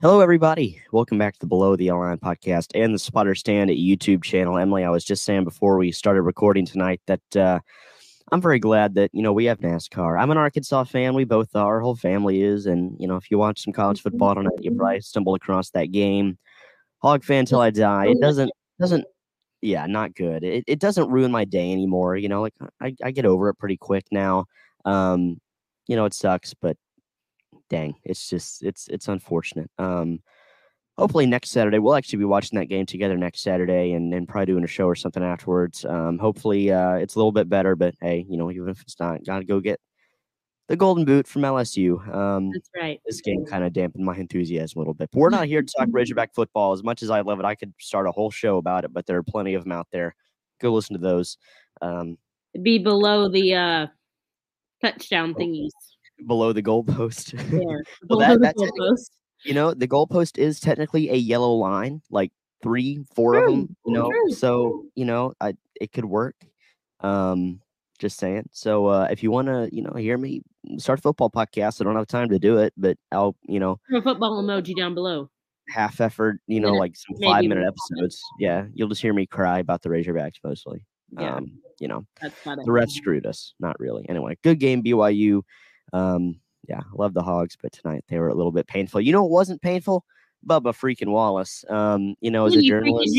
Hello, 0.00 0.20
everybody. 0.20 0.80
Welcome 0.92 1.18
back 1.18 1.34
to 1.34 1.40
the 1.40 1.48
Below 1.48 1.74
the 1.74 1.90
Line 1.90 2.18
podcast 2.18 2.68
and 2.72 2.94
the 2.94 3.00
Spotter 3.00 3.34
Stand 3.34 3.68
at 3.68 3.78
YouTube 3.78 4.22
channel. 4.22 4.56
Emily, 4.56 4.84
I 4.84 4.90
was 4.90 5.04
just 5.04 5.24
saying 5.24 5.42
before 5.42 5.76
we 5.76 5.90
started 5.90 6.22
recording 6.22 6.64
tonight 6.64 7.00
that 7.06 7.36
uh, 7.36 7.58
I'm 8.30 8.40
very 8.40 8.60
glad 8.60 8.94
that 8.94 9.10
you 9.12 9.22
know 9.22 9.32
we 9.32 9.46
have 9.46 9.58
NASCAR. 9.58 10.16
I'm 10.16 10.30
an 10.30 10.36
Arkansas 10.36 10.84
fan. 10.84 11.14
We 11.14 11.24
both 11.24 11.48
are. 11.56 11.66
Our 11.66 11.80
whole 11.80 11.96
family 11.96 12.42
is, 12.42 12.66
and 12.66 12.94
you 13.00 13.08
know 13.08 13.16
if 13.16 13.28
you 13.28 13.38
watch 13.38 13.64
some 13.64 13.72
college 13.72 14.00
football 14.00 14.36
tonight, 14.36 14.52
you 14.60 14.70
probably 14.70 15.00
stumbled 15.00 15.34
across 15.34 15.70
that 15.70 15.90
game. 15.90 16.38
Hog 17.02 17.24
fan 17.24 17.44
till 17.44 17.60
I 17.60 17.70
die. 17.70 18.06
It 18.06 18.20
doesn't 18.20 18.52
doesn't. 18.78 19.04
Yeah, 19.62 19.86
not 19.86 20.14
good. 20.14 20.44
It, 20.44 20.62
it 20.68 20.78
doesn't 20.78 21.10
ruin 21.10 21.32
my 21.32 21.44
day 21.44 21.72
anymore. 21.72 22.16
You 22.16 22.28
know, 22.28 22.40
like 22.40 22.54
I, 22.80 22.94
I 23.02 23.10
get 23.10 23.26
over 23.26 23.48
it 23.48 23.58
pretty 23.58 23.76
quick 23.76 24.04
now. 24.12 24.44
Um, 24.84 25.40
you 25.88 25.96
know, 25.96 26.04
it 26.04 26.14
sucks, 26.14 26.54
but 26.54 26.76
dang, 27.68 27.94
it's 28.04 28.28
just 28.28 28.62
it's 28.62 28.88
it's 28.88 29.08
unfortunate. 29.08 29.70
Um, 29.78 30.20
hopefully 30.96 31.26
next 31.26 31.50
Saturday 31.50 31.78
we'll 31.78 31.94
actually 31.94 32.18
be 32.18 32.24
watching 32.24 32.58
that 32.58 32.66
game 32.66 32.84
together 32.84 33.16
next 33.16 33.40
Saturday 33.40 33.92
and, 33.92 34.12
and 34.12 34.28
probably 34.28 34.46
doing 34.46 34.64
a 34.64 34.68
show 34.68 34.86
or 34.86 34.96
something 34.96 35.22
afterwards. 35.22 35.84
Um, 35.84 36.18
hopefully 36.18 36.72
uh, 36.72 36.94
it's 36.94 37.14
a 37.14 37.18
little 37.18 37.32
bit 37.32 37.48
better, 37.48 37.76
but 37.76 37.94
hey, 38.00 38.26
you 38.28 38.36
know, 38.36 38.50
even 38.50 38.68
if 38.68 38.82
it's 38.82 38.98
not, 38.98 39.24
gotta 39.24 39.44
go 39.44 39.60
get 39.60 39.80
the 40.68 40.76
golden 40.76 41.04
boot 41.04 41.26
from 41.26 41.42
LSU. 41.42 42.06
Um, 42.14 42.50
That's 42.50 42.70
right. 42.76 43.00
This 43.06 43.20
game 43.22 43.44
kind 43.46 43.64
of 43.64 43.72
dampened 43.72 44.04
my 44.04 44.16
enthusiasm 44.16 44.78
a 44.78 44.80
little 44.80 44.94
bit. 44.94 45.08
But 45.10 45.18
we're 45.18 45.30
not 45.30 45.46
here 45.46 45.62
to 45.62 45.72
talk 45.78 45.88
Razorback 45.92 46.34
football. 46.34 46.72
As 46.72 46.82
much 46.82 47.02
as 47.02 47.10
I 47.10 47.22
love 47.22 47.40
it, 47.40 47.46
I 47.46 47.54
could 47.54 47.72
start 47.80 48.06
a 48.06 48.12
whole 48.12 48.30
show 48.30 48.58
about 48.58 48.84
it, 48.84 48.92
but 48.92 49.06
there 49.06 49.16
are 49.16 49.22
plenty 49.22 49.54
of 49.54 49.64
them 49.64 49.72
out 49.72 49.88
there. 49.90 50.14
Go 50.60 50.72
listen 50.72 50.94
to 50.94 51.00
those. 51.00 51.38
Um, 51.80 52.18
Be 52.60 52.78
below 52.78 53.28
the 53.28 53.54
uh, 53.54 53.86
touchdown 54.82 55.34
thingies. 55.34 55.70
Below 56.26 56.52
the 56.52 56.62
goalpost. 56.62 57.32
Yeah. 57.52 57.78
Well, 58.08 58.18
that- 58.20 58.40
that's 58.40 58.60
goalpost. 58.60 59.10
you 59.44 59.54
know, 59.54 59.72
the 59.74 59.88
goalpost 59.88 60.38
is 60.38 60.60
technically 60.60 61.10
a 61.10 61.14
yellow 61.16 61.52
line, 61.54 62.02
like 62.10 62.32
three, 62.62 63.04
four 63.14 63.34
of 63.36 63.50
them. 63.50 63.76
You 63.86 63.92
know, 63.94 64.10
true. 64.10 64.30
so 64.32 64.84
you 64.94 65.04
know, 65.04 65.32
I 65.40 65.54
it 65.80 65.92
could 65.92 66.04
work. 66.04 66.34
Um, 67.00 67.60
just 67.98 68.18
saying. 68.18 68.48
So 68.52 68.86
uh, 68.86 69.08
if 69.10 69.22
you 69.22 69.30
want 69.30 69.48
to, 69.48 69.68
you 69.72 69.82
know, 69.82 69.92
hear 69.94 70.16
me 70.18 70.42
start 70.78 70.98
a 71.00 71.02
football 71.02 71.30
podcast, 71.30 71.80
I 71.80 71.84
don't 71.84 71.96
have 71.96 72.06
time 72.06 72.28
to 72.30 72.38
do 72.38 72.58
it, 72.58 72.72
but 72.76 72.96
I'll, 73.10 73.34
you 73.42 73.58
know, 73.60 73.80
Throw 73.90 73.98
a 73.98 74.02
football 74.02 74.42
emoji 74.42 74.76
down 74.76 74.94
below. 74.94 75.28
half 75.68 76.00
effort, 76.00 76.40
you 76.46 76.60
know, 76.60 76.72
like 76.74 76.94
some 76.96 77.16
five 77.22 77.44
minute 77.44 77.66
episodes. 77.66 78.20
Yeah, 78.38 78.66
you'll 78.72 78.88
just 78.88 79.02
hear 79.02 79.12
me 79.14 79.26
cry 79.26 79.58
about 79.58 79.82
the 79.82 79.88
Razorbacks 79.88 80.36
mostly. 80.44 80.84
Yeah, 81.18 81.36
Um, 81.36 81.46
you 81.80 81.88
know, 81.88 82.04
that's 82.20 82.34
the 82.44 82.70
ref 82.70 82.90
screwed 82.90 83.26
us. 83.26 83.54
Not 83.58 83.78
really. 83.80 84.08
Anyway, 84.08 84.36
good 84.44 84.58
game, 84.60 84.82
BYU. 84.82 85.42
Um, 85.92 86.40
yeah, 86.68 86.80
love 86.94 87.14
the 87.14 87.22
Hogs, 87.22 87.56
but 87.60 87.72
tonight 87.72 88.04
they 88.08 88.18
were 88.18 88.28
a 88.28 88.34
little 88.34 88.52
bit 88.52 88.66
painful. 88.66 89.00
You 89.00 89.12
know, 89.12 89.24
it 89.24 89.30
wasn't 89.30 89.62
painful. 89.62 90.04
Bubba 90.46 90.72
freaking 90.74 91.08
Wallace. 91.08 91.64
Um, 91.68 92.14
you 92.20 92.30
know, 92.30 92.46
as 92.46 92.54
a 92.54 92.56
journalist, 92.68 93.08
or- 93.10 93.16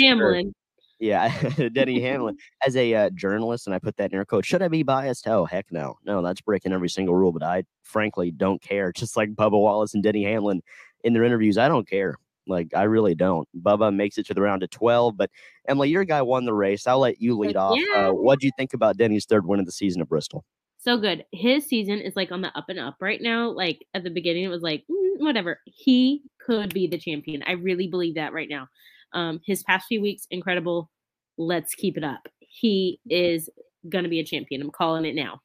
yeah, 0.99 1.29
Denny 1.73 2.01
Hamlin 2.01 2.37
as 2.67 2.75
a 2.75 2.93
uh, 2.93 3.09
journalist, 3.11 3.67
and 3.67 3.73
I 3.73 3.79
put 3.79 3.95
that 3.97 4.11
in 4.11 4.17
air 4.17 4.25
quotes. 4.25 4.47
Should 4.47 4.61
I 4.61 4.67
be 4.67 4.83
biased? 4.83 5.27
Oh, 5.27 5.45
heck 5.45 5.65
no, 5.71 5.95
no, 6.05 6.21
that's 6.21 6.41
breaking 6.41 6.73
every 6.73 6.89
single 6.89 7.15
rule. 7.15 7.31
But 7.31 7.43
I 7.43 7.63
frankly 7.83 8.31
don't 8.31 8.61
care. 8.61 8.91
Just 8.95 9.17
like 9.17 9.33
Bubba 9.33 9.51
Wallace 9.59 9.93
and 9.93 10.03
Denny 10.03 10.23
Hamlin 10.23 10.61
in 11.03 11.13
their 11.13 11.23
interviews, 11.23 11.57
I 11.57 11.67
don't 11.67 11.87
care. 11.87 12.15
Like 12.47 12.69
I 12.75 12.83
really 12.83 13.15
don't. 13.15 13.47
Bubba 13.61 13.93
makes 13.95 14.17
it 14.17 14.25
to 14.27 14.33
the 14.33 14.41
round 14.41 14.63
of 14.63 14.69
twelve, 14.69 15.15
but 15.17 15.29
Emily, 15.67 15.89
your 15.89 16.03
guy 16.03 16.21
won 16.21 16.45
the 16.45 16.53
race. 16.53 16.87
I'll 16.87 16.99
let 16.99 17.21
you 17.21 17.37
lead 17.37 17.55
off. 17.55 17.77
yeah. 17.77 18.07
Uh, 18.07 18.11
what 18.13 18.39
do 18.39 18.47
you 18.47 18.51
think 18.57 18.73
about 18.73 18.97
Denny's 18.97 19.25
third 19.25 19.45
win 19.45 19.59
of 19.59 19.65
the 19.65 19.71
season 19.71 20.01
at 20.01 20.09
Bristol? 20.09 20.43
So 20.81 20.97
good. 20.97 21.25
His 21.33 21.65
season 21.67 21.99
is 21.99 22.15
like 22.15 22.31
on 22.31 22.41
the 22.41 22.57
up 22.57 22.69
and 22.69 22.79
up 22.79 22.95
right 23.01 23.21
now. 23.21 23.49
Like 23.51 23.85
at 23.93 24.03
the 24.03 24.09
beginning, 24.09 24.43
it 24.45 24.47
was 24.49 24.61
like 24.61 24.85
"Mm, 24.89 25.19
whatever. 25.19 25.59
He 25.65 26.23
could 26.39 26.73
be 26.73 26.87
the 26.87 26.97
champion. 26.97 27.43
I 27.45 27.51
really 27.53 27.87
believe 27.87 28.15
that 28.15 28.33
right 28.33 28.47
now. 28.49 28.67
Um, 29.13 29.41
his 29.45 29.61
past 29.63 29.87
few 29.87 30.01
weeks, 30.01 30.25
incredible. 30.31 30.89
Let's 31.37 31.75
keep 31.75 31.97
it 31.97 32.03
up. 32.03 32.27
He 32.39 32.99
is 33.09 33.49
gonna 33.89 34.09
be 34.09 34.19
a 34.19 34.23
champion. 34.25 34.61
I'm 34.61 34.71
calling 34.71 35.05
it 35.05 35.15
now. 35.15 35.41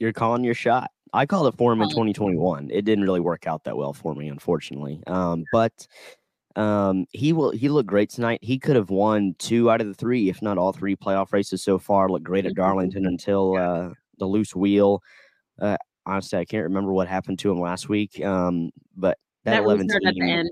You're 0.00 0.12
calling 0.12 0.42
your 0.44 0.54
shot. 0.54 0.90
I 1.12 1.26
called 1.26 1.46
it 1.46 1.56
for 1.56 1.72
him 1.72 1.80
in 1.80 1.88
2021. 1.88 2.70
It 2.72 2.84
didn't 2.84 3.04
really 3.04 3.20
work 3.20 3.46
out 3.46 3.62
that 3.64 3.76
well 3.76 3.92
for 3.92 4.14
me, 4.16 4.28
unfortunately. 4.28 5.00
Um, 5.06 5.44
but 5.52 5.86
um, 6.56 7.06
he 7.12 7.32
will. 7.32 7.50
He 7.52 7.68
looked 7.68 7.88
great 7.88 8.10
tonight. 8.10 8.40
He 8.42 8.58
could 8.58 8.76
have 8.76 8.90
won 8.90 9.34
two 9.38 9.70
out 9.70 9.80
of 9.80 9.86
the 9.88 9.94
three, 9.94 10.28
if 10.28 10.42
not 10.42 10.58
all 10.58 10.72
three 10.72 10.96
playoff 10.96 11.32
races 11.32 11.62
so 11.62 11.78
far. 11.78 12.08
Looked 12.08 12.24
great 12.24 12.46
at 12.46 12.52
Mhm. 12.52 12.56
Darlington 12.56 13.06
until 13.06 13.56
uh, 13.56 13.90
the 14.18 14.26
loose 14.26 14.54
wheel. 14.54 15.02
Uh, 15.60 15.76
honestly, 16.06 16.38
I 16.38 16.44
can't 16.44 16.64
remember 16.64 16.92
what 16.92 17.08
happened 17.08 17.38
to 17.40 17.50
him 17.50 17.60
last 17.60 17.88
week. 17.88 18.22
Um, 18.24 18.70
but 18.96 19.18
that, 19.44 19.52
That 19.58 19.62
11 19.64 19.86
restart 19.86 20.02
at 20.06 20.14
the 20.14 20.20
team- 20.20 20.28
end. 20.28 20.50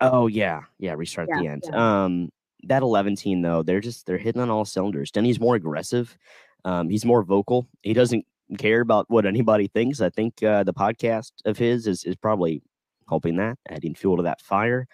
Oh 0.00 0.26
yeah, 0.26 0.60
yeah. 0.78 0.92
Restart 0.94 1.28
at 1.32 1.40
the 1.40 1.48
end. 1.48 1.64
Um, 1.74 2.28
that 2.64 2.82
11 2.82 3.16
team 3.16 3.40
though, 3.42 3.62
they're 3.62 3.80
just 3.80 4.06
they're 4.06 4.18
hitting 4.18 4.42
on 4.42 4.50
all 4.50 4.64
cylinders. 4.64 5.10
Denny's 5.10 5.40
more 5.40 5.54
aggressive. 5.54 6.16
Um, 6.64 6.88
he's 6.90 7.04
more 7.04 7.22
vocal. 7.22 7.66
He 7.82 7.94
doesn't 7.94 8.26
care 8.58 8.80
about 8.80 9.06
what 9.08 9.24
anybody 9.26 9.68
thinks. 9.68 10.00
I 10.00 10.10
think 10.10 10.42
uh, 10.42 10.64
the 10.64 10.74
podcast 10.74 11.32
of 11.44 11.56
his 11.56 11.86
is 11.86 12.04
is 12.04 12.16
probably 12.16 12.60
helping 13.08 13.36
that, 13.36 13.56
adding 13.68 13.94
fuel 13.94 14.16
to 14.18 14.24
that 14.24 14.40
fire. 14.40 14.86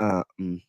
Um, 0.00 0.60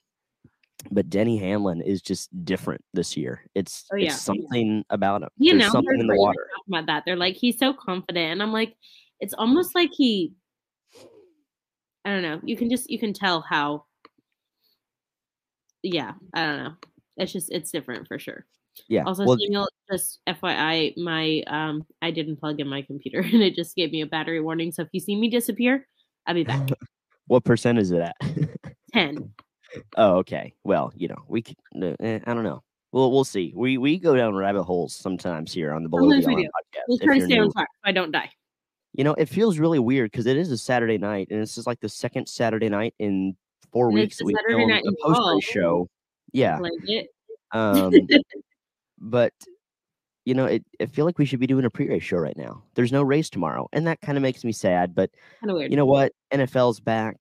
but 0.92 1.10
Denny 1.10 1.38
Hamlin 1.38 1.82
is 1.82 2.02
just 2.02 2.30
different 2.46 2.84
this 2.94 3.16
year. 3.16 3.46
It's, 3.56 3.86
Oh, 3.92 3.96
yeah, 3.98 4.06
it's 4.06 4.14
yeah. 4.16 4.18
something 4.18 4.84
about 4.90 5.24
him. 5.24 5.30
You 5.38 5.52
There's 5.52 5.66
know, 5.68 5.72
something 5.72 6.00
in 6.00 6.08
the 6.08 6.16
water. 6.16 6.48
about 6.68 6.88
that. 6.88 7.04
They're 7.06 7.16
like, 7.16 7.36
he's 7.36 7.60
so 7.60 7.74
confident. 7.74 8.32
And 8.32 8.44
I'm 8.44 8.54
like, 8.54 8.76
it's 9.20 9.34
almost 9.34 9.76
like 9.76 9.92
he 9.94 10.34
I 12.04 12.10
don't 12.10 12.24
know. 12.24 12.40
You 12.44 12.58
can 12.58 12.70
just 12.70 12.90
you 12.90 13.00
can 13.00 13.14
tell 13.14 13.42
how 13.42 13.86
yeah, 15.84 16.14
I 16.34 16.46
don't 16.46 16.64
know. 16.64 16.74
It's 17.18 17.32
just 17.32 17.52
it's 17.52 17.72
different 17.72 18.08
for 18.08 18.18
sure. 18.20 18.46
Yeah. 18.88 19.04
Also, 19.04 19.26
well, 19.26 19.38
Samuel, 19.38 19.68
just 19.92 20.20
FYI, 20.28 20.98
my 20.98 21.44
um 21.48 21.86
I 22.02 22.12
didn't 22.12 22.38
plug 22.38 22.60
in 22.60 22.68
my 22.68 22.82
computer 22.82 23.20
and 23.34 23.42
it 23.42 23.56
just 23.56 23.76
gave 23.76 23.92
me 23.92 24.02
a 24.02 24.08
battery 24.08 24.42
warning. 24.42 24.72
So 24.72 24.82
if 24.82 24.90
you 24.92 25.00
see 25.00 25.16
me 25.16 25.30
disappear, 25.30 25.88
I'll 26.26 26.34
be 26.36 26.44
back. 26.44 26.70
what 27.28 27.44
percent 27.44 27.78
is 27.78 27.92
it 27.92 28.02
at? 28.02 28.16
Ten. 28.94 29.32
Oh, 29.98 30.18
okay. 30.18 30.54
Well, 30.64 30.92
you 30.96 31.08
know, 31.08 31.24
we 31.28 31.42
could. 31.42 31.56
uh, 31.82 31.96
eh, 32.00 32.20
I 32.26 32.34
don't 32.34 32.44
know. 32.44 32.64
We'll 32.92 33.12
we'll 33.12 33.24
see. 33.24 33.54
We 33.56 33.78
we 33.78 33.98
go 34.00 34.16
down 34.16 34.36
rabbit 34.36 34.64
holes 34.64 34.94
sometimes 34.94 35.54
here 35.54 35.72
on 35.74 35.84
the 35.84 35.90
Below 35.90 36.10
Sometimes 36.10 36.26
the 36.26 36.34
we 36.36 36.44
do. 36.44 36.50
podcast. 36.50 36.82
We'll 36.90 36.98
try 37.00 37.20
to 37.20 37.26
stay 37.26 37.38
on 37.38 37.46
new. 37.46 37.52
track 37.52 37.68
so 37.74 37.80
I 37.86 37.92
don't 37.94 38.12
die. 38.12 38.30
You 38.94 39.06
know, 39.06 39.14
it 39.14 39.30
feels 39.30 39.60
really 39.60 39.80
weird 39.80 40.12
because 40.12 40.26
it 40.26 40.36
is 40.36 40.52
a 40.52 40.58
Saturday 40.58 40.98
night, 40.98 41.30
and 41.32 41.42
this 41.42 41.58
is 41.58 41.66
like 41.66 41.80
the 41.80 41.88
second 41.88 42.28
Saturday 42.28 42.68
night 42.68 42.94
in 43.00 43.38
four 43.72 43.86
And 43.88 43.94
weeks 43.96 44.16
it's 44.16 44.18
that 44.20 44.24
a 44.24 44.28
we 44.28 44.34
Saturday 44.34 44.54
filmed 44.56 44.70
night 44.72 44.84
a 44.86 44.90
in 44.90 44.96
post 45.02 45.48
show. 45.48 45.88
Yeah. 46.34 46.60
Like 46.60 46.74
it. 46.84 47.08
Um, 47.54 47.94
but 49.00 49.34
you 50.26 50.34
know, 50.34 50.46
it 50.46 50.64
I 50.82 50.88
feel 50.88 51.06
like 51.06 51.18
we 51.18 51.26
should 51.26 51.40
be 51.40 51.48
doing 51.48 51.64
a 51.64 51.70
pre-race 51.70 52.04
show 52.04 52.18
right 52.18 52.36
now. 52.38 52.64
There's 52.76 52.92
no 52.92 53.02
race 53.04 53.30
tomorrow, 53.30 53.70
and 53.72 53.88
that 53.88 54.02
kind 54.02 54.18
of 54.18 54.22
makes 54.22 54.44
me 54.44 54.52
sad. 54.52 54.94
But 54.94 55.12
Kind 55.40 55.52
of 55.52 55.58
weird. 55.58 55.72
you 55.72 55.78
know 55.78 55.86
what? 55.86 56.12
NFL's 56.34 56.82
back. 56.82 57.16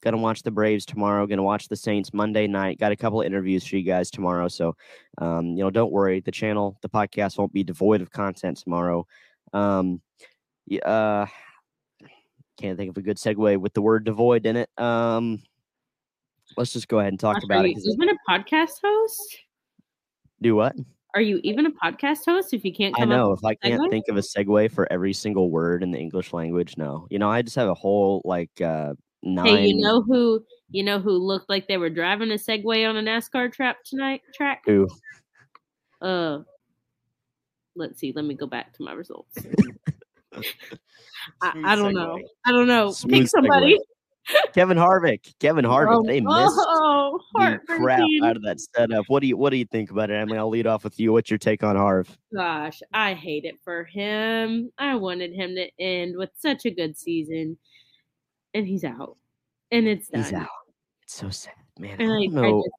Gonna 0.00 0.16
watch 0.18 0.42
the 0.42 0.50
Braves 0.50 0.86
tomorrow. 0.86 1.26
Gonna 1.26 1.42
watch 1.42 1.68
the 1.68 1.76
Saints 1.76 2.14
Monday 2.14 2.46
night. 2.46 2.78
Got 2.78 2.92
a 2.92 2.96
couple 2.96 3.20
of 3.20 3.26
interviews 3.26 3.66
for 3.66 3.76
you 3.76 3.82
guys 3.82 4.10
tomorrow. 4.10 4.46
So, 4.48 4.76
um, 5.18 5.48
you 5.48 5.64
know, 5.64 5.70
don't 5.70 5.90
worry. 5.90 6.20
The 6.20 6.30
channel, 6.30 6.78
the 6.82 6.88
podcast 6.88 7.36
won't 7.38 7.52
be 7.52 7.64
devoid 7.64 8.00
of 8.00 8.10
content 8.10 8.58
tomorrow. 8.58 9.06
Um, 9.52 10.00
uh, 10.84 11.26
can't 12.60 12.76
think 12.76 12.90
of 12.90 12.96
a 12.96 13.02
good 13.02 13.16
segue 13.16 13.56
with 13.58 13.72
the 13.72 13.82
word 13.82 14.04
devoid 14.04 14.46
in 14.46 14.56
it. 14.56 14.70
Um, 14.78 15.42
let's 16.56 16.72
just 16.72 16.88
go 16.88 16.98
ahead 16.98 17.12
and 17.12 17.20
talk 17.20 17.36
Gosh, 17.36 17.44
about 17.44 17.64
are 17.64 17.66
it. 17.66 17.70
you 17.70 17.82
it- 17.84 17.92
even 17.94 18.08
a 18.10 18.16
podcast 18.28 18.80
host? 18.82 19.38
Do 20.40 20.54
what? 20.54 20.76
Are 21.14 21.20
you 21.22 21.40
even 21.42 21.66
a 21.66 21.70
podcast 21.70 22.24
host 22.26 22.52
if 22.54 22.64
you 22.64 22.72
can't 22.72 22.94
I 23.00 23.04
know. 23.04 23.32
If 23.32 23.44
I 23.44 23.54
can't 23.54 23.80
segue? 23.82 23.90
think 23.90 24.08
of 24.08 24.16
a 24.16 24.20
segue 24.20 24.70
for 24.70 24.86
every 24.92 25.12
single 25.12 25.50
word 25.50 25.82
in 25.82 25.90
the 25.90 25.98
English 25.98 26.32
language, 26.32 26.76
no. 26.76 27.06
You 27.10 27.18
know, 27.18 27.28
I 27.30 27.42
just 27.42 27.56
have 27.56 27.68
a 27.68 27.74
whole 27.74 28.22
like 28.24 28.60
uh 28.60 28.92
nine. 29.22 29.46
Hey, 29.46 29.66
you 29.66 29.76
know 29.76 30.02
who 30.02 30.44
you 30.70 30.82
know 30.82 30.98
who 30.98 31.12
looked 31.12 31.48
like 31.48 31.68
they 31.68 31.76
were 31.76 31.90
driving 31.90 32.30
a 32.30 32.34
Segway 32.34 32.88
on 32.88 32.96
a 32.96 33.02
NASCAR 33.02 33.52
trap 33.52 33.78
tonight 33.84 34.22
track? 34.34 34.62
Who? 34.66 34.88
Uh 36.00 36.40
let's 37.74 38.00
see, 38.00 38.12
let 38.14 38.24
me 38.24 38.34
go 38.34 38.46
back 38.46 38.72
to 38.74 38.82
my 38.82 38.92
results. 38.92 39.38
I, 41.42 41.52
I 41.64 41.76
don't 41.76 41.92
segue. 41.92 41.94
know. 41.94 42.18
I 42.44 42.52
don't 42.52 42.66
know. 42.66 42.90
Smooth 42.90 43.22
Pick 43.22 43.28
somebody. 43.28 43.74
segue. 43.74 43.78
Kevin 44.52 44.76
Harvick. 44.76 45.34
Kevin 45.38 45.64
Harvick. 45.64 45.96
Oh, 45.96 46.02
they 46.02 46.20
missed 46.20 46.54
oh, 46.58 47.18
the 47.34 47.58
crap 47.66 48.02
out 48.22 48.36
of 48.36 48.42
that 48.42 48.60
setup. 48.60 49.06
What 49.08 49.20
do 49.20 49.26
you 49.26 49.36
What 49.36 49.50
do 49.50 49.56
you 49.56 49.64
think 49.64 49.90
about 49.90 50.10
it? 50.10 50.14
I 50.14 50.24
mean, 50.24 50.36
I'll 50.36 50.50
lead 50.50 50.66
off 50.66 50.84
with 50.84 50.98
you. 51.00 51.12
What's 51.12 51.30
your 51.30 51.38
take 51.38 51.62
on 51.62 51.76
Harv? 51.76 52.14
Gosh, 52.34 52.80
I 52.92 53.14
hate 53.14 53.44
it 53.44 53.58
for 53.64 53.84
him. 53.84 54.70
I 54.78 54.96
wanted 54.96 55.32
him 55.32 55.54
to 55.54 55.70
end 55.82 56.16
with 56.16 56.30
such 56.36 56.66
a 56.66 56.70
good 56.70 56.96
season, 56.96 57.56
and 58.54 58.66
he's 58.66 58.84
out, 58.84 59.16
and 59.70 59.86
it's 59.86 60.08
done. 60.08 60.22
He's 60.22 60.32
out. 60.32 60.48
It's 61.02 61.14
so 61.14 61.30
sad, 61.30 61.54
man. 61.78 62.00
I 62.00 62.02
And 62.02 62.12
I, 62.12 62.16
I 62.16 62.26
know. 62.26 62.62
just, 62.62 62.74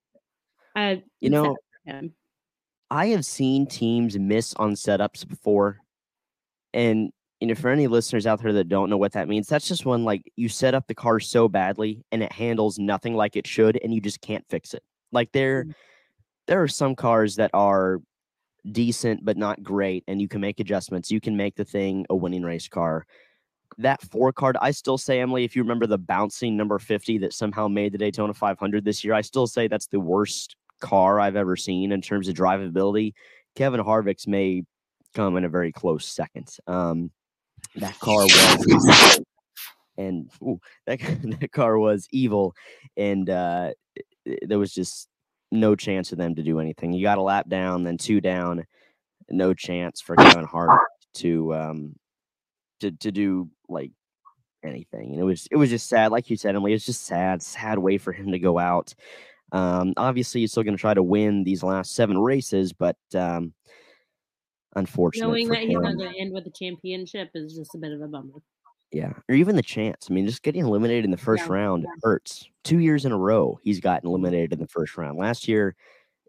I, 0.75 1.03
You 1.19 1.29
know. 1.29 1.55
I 2.91 3.07
have 3.07 3.25
seen 3.25 3.67
teams 3.67 4.17
miss 4.17 4.53
on 4.55 4.73
setups 4.73 5.27
before, 5.27 5.77
and 6.73 7.11
you 7.39 7.47
know, 7.47 7.55
for 7.55 7.69
any 7.69 7.87
listeners 7.87 8.27
out 8.27 8.41
there 8.41 8.53
that 8.53 8.67
don't 8.67 8.89
know 8.89 8.97
what 8.97 9.13
that 9.13 9.27
means, 9.27 9.47
that's 9.47 9.67
just 9.67 9.85
when 9.85 10.03
like 10.03 10.23
you 10.35 10.49
set 10.49 10.73
up 10.73 10.87
the 10.87 10.95
car 10.95 11.19
so 11.19 11.47
badly 11.47 12.03
and 12.11 12.21
it 12.21 12.31
handles 12.31 12.77
nothing 12.77 13.13
like 13.13 13.35
it 13.35 13.47
should, 13.47 13.79
and 13.83 13.93
you 13.93 14.01
just 14.01 14.21
can't 14.21 14.45
fix 14.49 14.73
it. 14.73 14.83
Like 15.11 15.31
there, 15.31 15.63
mm-hmm. 15.63 15.71
there 16.47 16.61
are 16.61 16.67
some 16.67 16.95
cars 16.95 17.35
that 17.37 17.51
are 17.53 18.01
decent 18.71 19.23
but 19.23 19.37
not 19.37 19.63
great, 19.63 20.03
and 20.07 20.21
you 20.21 20.27
can 20.27 20.41
make 20.41 20.59
adjustments. 20.59 21.11
You 21.11 21.21
can 21.21 21.37
make 21.37 21.55
the 21.55 21.65
thing 21.65 22.05
a 22.09 22.15
winning 22.15 22.43
race 22.43 22.67
car. 22.67 23.05
That 23.77 24.01
four 24.01 24.33
card, 24.33 24.57
I 24.61 24.71
still 24.71 24.97
say, 24.97 25.21
Emily, 25.21 25.43
if 25.43 25.55
you 25.55 25.61
remember 25.61 25.87
the 25.87 25.97
bouncing 25.97 26.57
number 26.57 26.79
50 26.79 27.19
that 27.19 27.33
somehow 27.33 27.67
made 27.67 27.93
the 27.93 27.97
Daytona 27.97 28.33
500 28.33 28.83
this 28.83 29.03
year, 29.03 29.13
I 29.13 29.21
still 29.21 29.47
say 29.47 29.67
that's 29.67 29.87
the 29.87 29.99
worst 29.99 30.55
car 30.81 31.19
I've 31.19 31.35
ever 31.35 31.55
seen 31.55 31.91
in 31.91 32.01
terms 32.01 32.27
of 32.27 32.35
drivability. 32.35 33.13
Kevin 33.55 33.79
Harvick's 33.79 34.27
may 34.27 34.63
come 35.13 35.37
in 35.37 35.45
a 35.45 35.49
very 35.49 35.71
close 35.71 36.05
second. 36.05 36.49
Um, 36.67 37.11
that 37.75 37.97
car 37.99 38.23
was 38.23 39.19
and 39.97 40.29
ooh, 40.41 40.59
that 40.87 40.99
that 41.39 41.51
car 41.51 41.77
was 41.77 42.07
evil, 42.11 42.55
and 42.97 43.29
uh, 43.29 43.71
there 44.41 44.59
was 44.59 44.73
just 44.73 45.07
no 45.51 45.75
chance 45.75 46.09
for 46.09 46.15
them 46.15 46.35
to 46.35 46.43
do 46.43 46.59
anything. 46.59 46.93
You 46.93 47.03
got 47.03 47.17
a 47.17 47.23
lap 47.23 47.49
down, 47.49 47.83
then 47.83 47.97
two 47.97 48.21
down, 48.21 48.65
no 49.29 49.53
chance 49.53 50.01
for 50.01 50.15
Kevin 50.15 50.45
Hart 50.45 50.79
to 51.15 51.53
um 51.53 51.95
to 52.79 52.91
to 52.91 53.11
do 53.11 53.49
like 53.67 53.91
anything. 54.63 55.11
And 55.11 55.19
it 55.19 55.23
was 55.23 55.47
it 55.51 55.57
was 55.57 55.69
just 55.69 55.87
sad, 55.87 56.11
like 56.11 56.29
you 56.29 56.37
said, 56.37 56.55
Emily. 56.55 56.73
It's 56.73 56.85
just 56.85 57.05
sad, 57.05 57.41
sad 57.41 57.79
way 57.79 57.97
for 57.97 58.11
him 58.11 58.31
to 58.31 58.39
go 58.39 58.57
out. 58.57 58.93
Um, 59.51 59.93
obviously, 59.97 60.41
he's 60.41 60.51
still 60.51 60.63
going 60.63 60.75
to 60.75 60.81
try 60.81 60.93
to 60.93 61.03
win 61.03 61.43
these 61.43 61.63
last 61.63 61.95
seven 61.95 62.17
races, 62.17 62.71
but 62.73 62.97
um, 63.15 63.53
unfortunate. 64.75 65.27
Knowing 65.27 65.49
that 65.49 65.63
he's 65.63 65.73
not 65.73 65.97
going 65.97 66.13
to 66.13 66.19
end 66.19 66.33
with 66.33 66.45
a 66.45 66.51
championship 66.51 67.29
is 67.33 67.55
just 67.55 67.73
a 67.75 67.77
bit 67.77 67.91
of 67.91 68.01
a 68.01 68.07
bummer. 68.07 68.33
Yeah, 68.91 69.13
or 69.27 69.35
even 69.35 69.55
the 69.55 69.61
chance. 69.61 70.07
I 70.09 70.13
mean, 70.13 70.25
just 70.25 70.41
getting 70.41 70.65
eliminated 70.65 71.05
in 71.05 71.11
the 71.11 71.17
first 71.17 71.45
yeah. 71.45 71.53
round 71.53 71.85
hurts. 72.01 72.49
Two 72.63 72.79
years 72.79 73.05
in 73.05 73.11
a 73.11 73.17
row, 73.17 73.59
he's 73.63 73.79
gotten 73.79 74.07
mm-hmm. 74.07 74.15
eliminated 74.15 74.53
in 74.53 74.59
the 74.59 74.67
first 74.67 74.97
round. 74.97 75.17
Last 75.17 75.47
year, 75.47 75.75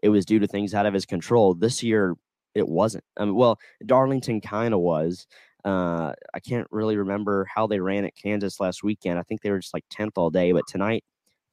it 0.03 0.09
was 0.09 0.25
due 0.25 0.39
to 0.39 0.47
things 0.47 0.73
out 0.73 0.85
of 0.85 0.93
his 0.93 1.05
control. 1.05 1.53
This 1.53 1.81
year, 1.81 2.15
it 2.53 2.67
wasn't. 2.67 3.03
I 3.17 3.25
mean, 3.25 3.35
well, 3.35 3.59
Darlington 3.85 4.41
kind 4.41 4.73
of 4.73 4.79
was. 4.79 5.27
Uh, 5.63 6.13
I 6.33 6.39
can't 6.39 6.67
really 6.71 6.97
remember 6.97 7.45
how 7.45 7.67
they 7.67 7.79
ran 7.79 8.05
at 8.05 8.15
Kansas 8.15 8.59
last 8.59 8.83
weekend. 8.83 9.19
I 9.19 9.23
think 9.23 9.41
they 9.41 9.51
were 9.51 9.59
just 9.59 9.73
like 9.73 9.85
10th 9.89 10.13
all 10.15 10.29
day, 10.29 10.51
but 10.51 10.67
tonight 10.67 11.03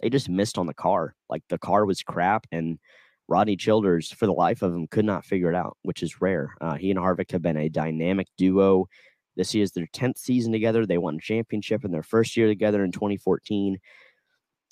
they 0.01 0.11
just 0.11 0.29
missed 0.29 0.59
on 0.59 0.67
the 0.67 0.75
car. 0.75 1.15
Like 1.29 1.43
the 1.49 1.59
car 1.59 1.85
was 1.85 2.03
crap 2.03 2.47
and 2.53 2.79
Rodney 3.29 3.57
Childers, 3.57 4.11
for 4.11 4.27
the 4.27 4.33
life 4.33 4.63
of 4.63 4.75
him, 4.75 4.87
could 4.87 5.05
not 5.05 5.25
figure 5.25 5.51
it 5.51 5.55
out, 5.55 5.77
which 5.83 6.03
is 6.03 6.21
rare. 6.21 6.55
Uh, 6.61 6.75
he 6.75 6.91
and 6.91 6.99
Harvick 6.99 7.31
have 7.31 7.43
been 7.43 7.59
a 7.59 7.69
dynamic 7.69 8.27
duo. 8.39 8.89
This 9.37 9.55
is 9.55 9.71
their 9.71 9.87
10th 9.95 10.19
season 10.19 10.51
together. 10.51 10.87
They 10.87 10.99
won 10.99 11.17
a 11.17 11.21
championship 11.21 11.85
in 11.85 11.93
their 11.93 12.03
first 12.03 12.37
year 12.37 12.49
together 12.49 12.83
in 12.83 12.91
2014. 12.91 13.79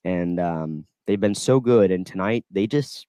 And 0.05 0.41
um, 0.41 0.87
they've 1.07 1.21
been 1.21 1.35
so 1.35 1.61
good. 1.61 1.91
And 1.91 2.07
tonight, 2.07 2.47
they 2.51 2.67
just 2.67 3.07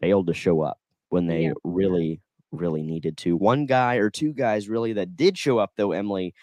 failed 0.00 0.28
to 0.28 0.34
show 0.34 0.62
up 0.62 0.78
when 1.10 1.26
they 1.26 1.44
yeah. 1.44 1.52
really, 1.62 2.20
really 2.52 2.82
needed 2.82 3.16
to. 3.18 3.36
One 3.36 3.66
guy 3.66 3.96
or 3.96 4.10
two 4.10 4.32
guys, 4.32 4.68
really, 4.68 4.92
that 4.94 5.16
did 5.16 5.36
show 5.38 5.58
up, 5.58 5.72
though, 5.76 5.92
Emily. 5.92 6.34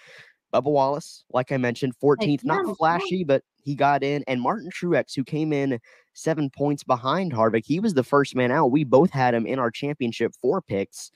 Bubba 0.53 0.71
Wallace, 0.71 1.25
like 1.31 1.51
I 1.51 1.57
mentioned, 1.57 1.93
14th, 2.01 2.43
not 2.43 2.77
flashy, 2.77 3.23
but 3.23 3.43
he 3.63 3.73
got 3.73 4.03
in. 4.03 4.23
And 4.27 4.39
Martin 4.39 4.69
Truex, 4.69 5.15
who 5.15 5.23
came 5.23 5.51
in 5.51 5.79
seven 6.13 6.49
points 6.49 6.83
behind 6.83 7.33
Harvick. 7.33 7.65
He 7.65 7.79
was 7.79 7.93
the 7.93 8.03
first 8.03 8.35
man 8.35 8.51
out. 8.51 8.71
We 8.71 8.83
both 8.83 9.09
had 9.09 9.33
him 9.33 9.45
in 9.45 9.59
our 9.59 9.71
championship 9.71 10.33
four 10.39 10.61
picks. 10.61 11.11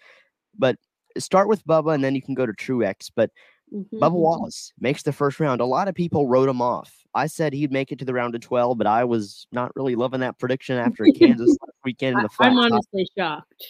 But 0.58 0.78
start 1.18 1.48
with 1.48 1.66
Bubba 1.66 1.94
and 1.94 2.04
then 2.04 2.16
you 2.16 2.22
can 2.22 2.34
go 2.34 2.46
to 2.46 2.54
Truex. 2.54 3.12
But 3.16 3.32
mm-hmm. 3.74 4.00
Bubba 4.00 4.14
Wallace 4.14 4.74
makes 4.80 5.04
the 5.04 5.14
first 5.14 5.40
round. 5.40 5.62
A 5.62 5.66
lot 5.66 5.88
of 5.88 5.96
people 5.96 6.28
wrote 6.28 6.50
him 6.50 6.62
off. 6.62 6.94
I 7.14 7.28
said 7.28 7.54
he'd 7.54 7.72
make 7.72 7.92
it 7.92 8.00
to 8.00 8.06
the 8.06 8.14
round 8.14 8.36
of 8.36 8.42
12, 8.42 8.78
but 8.78 8.88
I 8.88 9.04
was 9.04 9.48
not 9.52 9.72
really 9.76 9.96
loving 9.96 10.20
that 10.22 10.38
prediction 10.40 10.78
after 10.78 11.06
Kansas 11.16 11.56
weekend 11.84 12.18
in 12.18 12.24
the 12.24 12.30
flat. 12.30 12.52
I'm 12.52 12.58
honestly 12.58 13.08
shocked. 13.18 13.64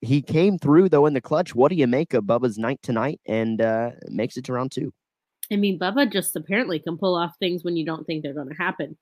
He 0.00 0.22
came 0.22 0.58
through 0.58 0.90
though 0.90 1.06
in 1.06 1.14
the 1.14 1.20
clutch. 1.20 1.54
What 1.54 1.70
do 1.70 1.76
you 1.76 1.86
make 1.86 2.14
of 2.14 2.24
Bubba's 2.24 2.58
night 2.58 2.80
tonight 2.82 3.20
and 3.26 3.60
uh, 3.60 3.90
makes 4.08 4.36
it 4.36 4.44
to 4.44 4.52
round 4.52 4.72
two? 4.72 4.92
I 5.50 5.56
mean, 5.56 5.78
Bubba 5.78 6.10
just 6.12 6.36
apparently 6.36 6.78
can 6.78 6.98
pull 6.98 7.16
off 7.16 7.32
things 7.38 7.64
when 7.64 7.76
you 7.76 7.84
don't 7.84 8.06
think 8.06 8.22
they're 8.22 8.34
going 8.34 8.50
to 8.50 8.54
happen 8.54 8.96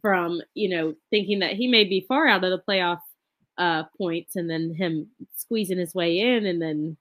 from 0.00 0.40
you 0.54 0.68
know 0.68 0.94
thinking 1.10 1.40
that 1.40 1.54
he 1.54 1.68
may 1.68 1.84
be 1.84 2.04
far 2.06 2.26
out 2.26 2.44
of 2.44 2.50
the 2.50 2.62
playoff 2.68 2.98
uh 3.58 3.84
points 3.98 4.36
and 4.36 4.48
then 4.48 4.74
him 4.74 5.08
squeezing 5.36 5.78
his 5.78 5.94
way 5.94 6.18
in 6.18 6.46
and 6.46 6.60
then 6.60 6.96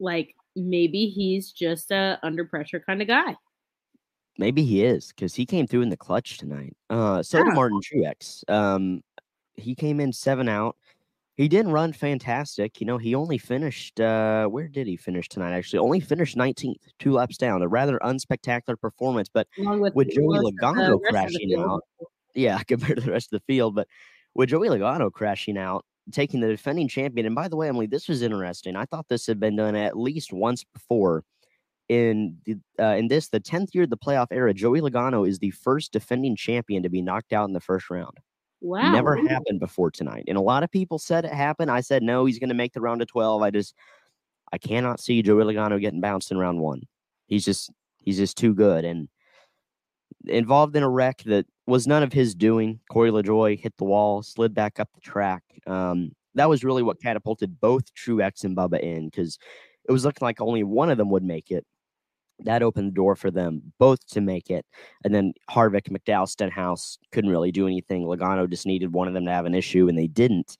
like 0.00 0.34
maybe 0.56 1.06
he's 1.06 1.52
just 1.52 1.90
a 1.90 2.18
under 2.22 2.44
pressure 2.44 2.82
kind 2.84 3.02
of 3.02 3.08
guy 3.08 3.36
maybe 4.38 4.64
he 4.64 4.84
is 4.84 5.08
because 5.08 5.34
he 5.34 5.44
came 5.44 5.66
through 5.66 5.82
in 5.82 5.88
the 5.88 5.96
clutch 5.96 6.38
tonight 6.38 6.76
uh 6.90 7.22
so 7.22 7.38
yeah. 7.38 7.44
did 7.44 7.54
martin 7.54 7.80
truex 7.80 8.48
um 8.48 9.02
he 9.56 9.74
came 9.74 10.00
in 10.00 10.12
seven 10.12 10.48
out 10.48 10.76
he 11.38 11.46
didn't 11.46 11.70
run 11.70 11.92
fantastic. 11.92 12.80
You 12.80 12.86
know, 12.86 12.98
he 12.98 13.14
only 13.14 13.38
finished 13.38 14.00
uh 14.00 14.46
where 14.48 14.66
did 14.68 14.86
he 14.88 14.96
finish 14.96 15.28
tonight? 15.28 15.52
Actually, 15.52 15.78
only 15.78 16.00
finished 16.00 16.36
19th, 16.36 16.82
two 16.98 17.12
laps 17.12 17.38
down. 17.38 17.62
A 17.62 17.68
rather 17.68 17.98
unspectacular 18.00 18.78
performance, 18.78 19.30
but 19.32 19.46
with, 19.56 19.94
with 19.94 20.10
Joey 20.10 20.38
Logano 20.38 21.00
crashing 21.08 21.54
out. 21.58 21.80
Yeah, 22.34 22.58
compared 22.68 22.98
to 22.98 23.04
the 23.04 23.10
rest 23.10 23.32
of 23.32 23.40
the 23.40 23.52
field, 23.52 23.74
but 23.74 23.88
with 24.34 24.50
Joey 24.50 24.68
Logano 24.68 25.10
crashing 25.10 25.56
out, 25.56 25.84
taking 26.12 26.40
the 26.40 26.46
defending 26.46 26.86
champion. 26.86 27.26
And 27.26 27.34
by 27.34 27.48
the 27.48 27.56
way, 27.56 27.68
Emily, 27.68 27.86
this 27.86 28.06
was 28.06 28.22
interesting. 28.22 28.76
I 28.76 28.84
thought 28.84 29.06
this 29.08 29.26
had 29.26 29.40
been 29.40 29.56
done 29.56 29.74
at 29.74 29.98
least 29.98 30.32
once 30.32 30.62
before. 30.62 31.24
In 31.88 32.36
the 32.44 32.56
uh, 32.78 32.96
in 32.96 33.08
this 33.08 33.28
the 33.28 33.40
10th 33.40 33.68
year 33.72 33.84
of 33.84 33.90
the 33.90 33.96
playoff 33.96 34.26
era, 34.30 34.52
Joey 34.52 34.80
Logano 34.82 35.26
is 35.26 35.38
the 35.38 35.50
first 35.50 35.90
defending 35.90 36.36
champion 36.36 36.82
to 36.82 36.90
be 36.90 37.00
knocked 37.00 37.32
out 37.32 37.48
in 37.48 37.54
the 37.54 37.60
first 37.60 37.88
round. 37.90 38.18
Wow. 38.60 38.92
Never 38.92 39.16
happened 39.16 39.60
before 39.60 39.90
tonight. 39.90 40.24
And 40.26 40.36
a 40.36 40.42
lot 40.42 40.62
of 40.62 40.70
people 40.70 40.98
said 40.98 41.24
it 41.24 41.32
happened. 41.32 41.70
I 41.70 41.80
said, 41.80 42.02
no, 42.02 42.24
he's 42.24 42.38
going 42.38 42.48
to 42.48 42.54
make 42.54 42.72
the 42.72 42.80
round 42.80 43.02
of 43.02 43.08
12. 43.08 43.42
I 43.42 43.50
just, 43.50 43.74
I 44.52 44.58
cannot 44.58 45.00
see 45.00 45.22
Joey 45.22 45.44
Logano 45.44 45.80
getting 45.80 46.00
bounced 46.00 46.30
in 46.30 46.38
round 46.38 46.58
one. 46.58 46.82
He's 47.26 47.44
just, 47.44 47.70
he's 48.02 48.16
just 48.16 48.36
too 48.36 48.54
good. 48.54 48.84
And 48.84 49.08
involved 50.26 50.74
in 50.76 50.82
a 50.82 50.88
wreck 50.88 51.22
that 51.26 51.46
was 51.66 51.86
none 51.86 52.02
of 52.02 52.12
his 52.12 52.34
doing. 52.34 52.80
Corey 52.90 53.10
LaJoie 53.10 53.58
hit 53.58 53.76
the 53.76 53.84
wall, 53.84 54.22
slid 54.22 54.54
back 54.54 54.80
up 54.80 54.88
the 54.94 55.00
track. 55.00 55.42
Um, 55.66 56.12
that 56.34 56.48
was 56.48 56.64
really 56.64 56.82
what 56.82 57.00
catapulted 57.00 57.60
both 57.60 57.94
Truex 57.94 58.44
and 58.44 58.56
Bubba 58.56 58.80
in 58.80 59.08
because 59.08 59.38
it 59.88 59.92
was 59.92 60.04
looking 60.04 60.24
like 60.24 60.40
only 60.40 60.62
one 60.62 60.90
of 60.90 60.98
them 60.98 61.10
would 61.10 61.24
make 61.24 61.50
it 61.50 61.64
that 62.44 62.62
opened 62.62 62.88
the 62.88 62.94
door 62.94 63.16
for 63.16 63.30
them 63.30 63.62
both 63.78 64.06
to 64.08 64.20
make 64.20 64.50
it. 64.50 64.64
And 65.04 65.14
then 65.14 65.32
Harvick, 65.50 65.88
McDowell, 65.90 66.28
Stenhouse 66.28 66.98
couldn't 67.12 67.30
really 67.30 67.52
do 67.52 67.66
anything. 67.66 68.04
Logano 68.04 68.48
just 68.48 68.66
needed 68.66 68.92
one 68.92 69.08
of 69.08 69.14
them 69.14 69.24
to 69.26 69.32
have 69.32 69.46
an 69.46 69.54
issue, 69.54 69.88
and 69.88 69.98
they 69.98 70.06
didn't. 70.06 70.56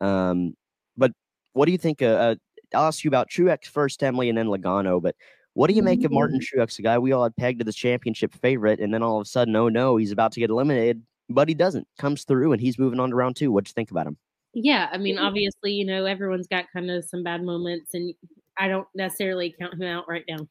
Um, 0.00 0.54
but 0.96 1.12
what 1.52 1.66
do 1.66 1.72
you 1.72 1.78
think? 1.78 2.02
Uh, 2.02 2.06
uh, 2.06 2.34
I'll 2.74 2.86
ask 2.86 3.04
you 3.04 3.08
about 3.08 3.30
Truex 3.30 3.66
first, 3.66 4.02
Emily, 4.02 4.28
and 4.28 4.36
then 4.36 4.46
Logano. 4.46 5.00
But 5.00 5.16
what 5.54 5.68
do 5.68 5.74
you 5.74 5.82
make 5.82 6.04
of 6.04 6.12
Martin. 6.12 6.38
Truex, 6.40 6.78
a 6.78 6.82
guy 6.82 6.98
we 6.98 7.12
all 7.12 7.22
had 7.22 7.36
pegged 7.36 7.60
to 7.60 7.64
the 7.64 7.72
championship 7.72 8.34
favorite, 8.34 8.80
and 8.80 8.92
then 8.92 9.02
all 9.02 9.18
of 9.18 9.22
a 9.22 9.28
sudden, 9.28 9.56
oh 9.56 9.68
no, 9.68 9.96
he's 9.96 10.12
about 10.12 10.32
to 10.32 10.40
get 10.40 10.50
eliminated, 10.50 11.02
but 11.30 11.48
he 11.48 11.54
doesn't. 11.54 11.86
Comes 11.98 12.24
through, 12.24 12.52
and 12.52 12.60
he's 12.60 12.78
moving 12.78 13.00
on 13.00 13.10
to 13.10 13.16
round 13.16 13.36
two. 13.36 13.50
What'd 13.50 13.68
you 13.68 13.72
think 13.72 13.90
about 13.90 14.06
him? 14.06 14.16
Yeah, 14.52 14.88
I 14.92 14.98
mean, 14.98 15.18
obviously, 15.18 15.72
you 15.72 15.84
know, 15.84 16.06
everyone's 16.06 16.46
got 16.46 16.64
kind 16.72 16.90
of 16.90 17.04
some 17.04 17.22
bad 17.22 17.42
moments, 17.42 17.94
and 17.94 18.14
I 18.58 18.68
don't 18.68 18.86
necessarily 18.94 19.54
count 19.58 19.74
him 19.74 19.82
out 19.82 20.04
right 20.08 20.24
now. 20.28 20.46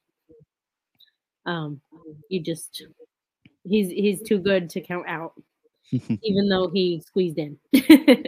Um, 1.45 1.81
you 2.29 2.41
just 2.41 2.83
he's 3.63 3.89
he's 3.89 4.21
too 4.21 4.39
good 4.39 4.69
to 4.71 4.81
count 4.81 5.07
out, 5.07 5.33
even 5.91 6.49
though 6.49 6.69
he 6.69 7.01
squeezed 7.05 7.37
in. 7.37 7.57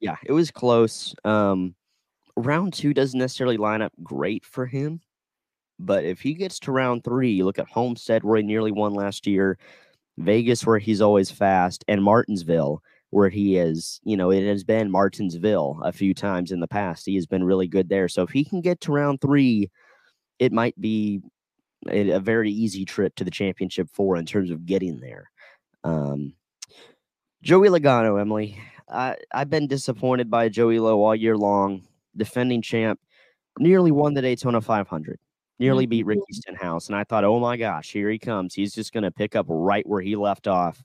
yeah, 0.00 0.16
it 0.24 0.32
was 0.32 0.50
close. 0.50 1.14
Um, 1.24 1.74
round 2.36 2.72
two 2.74 2.94
doesn't 2.94 3.18
necessarily 3.18 3.56
line 3.56 3.82
up 3.82 3.92
great 4.02 4.44
for 4.44 4.66
him, 4.66 5.00
but 5.78 6.04
if 6.04 6.20
he 6.20 6.34
gets 6.34 6.58
to 6.60 6.72
round 6.72 7.04
three, 7.04 7.32
you 7.32 7.44
look 7.44 7.58
at 7.58 7.68
Homestead 7.68 8.24
where 8.24 8.38
he 8.38 8.42
nearly 8.42 8.72
won 8.72 8.94
last 8.94 9.26
year, 9.26 9.58
Vegas 10.18 10.66
where 10.66 10.78
he's 10.78 11.00
always 11.00 11.30
fast, 11.30 11.84
and 11.88 12.02
Martinsville 12.02 12.82
where 13.10 13.28
he 13.28 13.56
is, 13.56 14.00
you 14.04 14.16
know, 14.16 14.30
it 14.30 14.46
has 14.46 14.64
been 14.64 14.90
Martinsville 14.90 15.80
a 15.82 15.92
few 15.92 16.12
times 16.12 16.52
in 16.52 16.60
the 16.60 16.68
past. 16.68 17.06
He 17.06 17.14
has 17.14 17.26
been 17.26 17.42
really 17.42 17.66
good 17.66 17.88
there. 17.88 18.08
So 18.08 18.22
if 18.22 18.30
he 18.30 18.44
can 18.44 18.60
get 18.60 18.80
to 18.82 18.92
round 18.92 19.20
three, 19.20 19.70
it 20.38 20.52
might 20.52 20.78
be 20.80 21.22
a, 21.88 22.10
a 22.10 22.20
very 22.20 22.50
easy 22.50 22.84
trip 22.84 23.14
to 23.16 23.24
the 23.24 23.30
championship 23.30 23.88
four 23.92 24.16
in 24.16 24.26
terms 24.26 24.50
of 24.50 24.66
getting 24.66 24.98
there. 25.00 25.30
Um, 25.84 26.34
Joey 27.42 27.68
Logano, 27.68 28.20
Emily, 28.20 28.60
I, 28.88 29.16
I've 29.32 29.50
been 29.50 29.66
disappointed 29.66 30.30
by 30.30 30.48
Joey 30.48 30.80
Lowe 30.80 31.02
all 31.02 31.14
year 31.14 31.36
long. 31.36 31.82
Defending 32.16 32.62
champ, 32.62 32.98
nearly 33.60 33.92
won 33.92 34.14
the 34.14 34.22
Daytona 34.22 34.60
500, 34.60 35.20
nearly 35.60 35.86
beat 35.86 36.00
mm-hmm. 36.00 36.08
Ricky 36.08 36.32
Stenhouse. 36.32 36.88
And 36.88 36.96
I 36.96 37.04
thought, 37.04 37.22
oh 37.22 37.38
my 37.38 37.56
gosh, 37.56 37.92
here 37.92 38.10
he 38.10 38.18
comes. 38.18 38.54
He's 38.54 38.74
just 38.74 38.92
going 38.92 39.04
to 39.04 39.10
pick 39.12 39.36
up 39.36 39.46
right 39.48 39.86
where 39.86 40.00
he 40.00 40.16
left 40.16 40.48
off. 40.48 40.82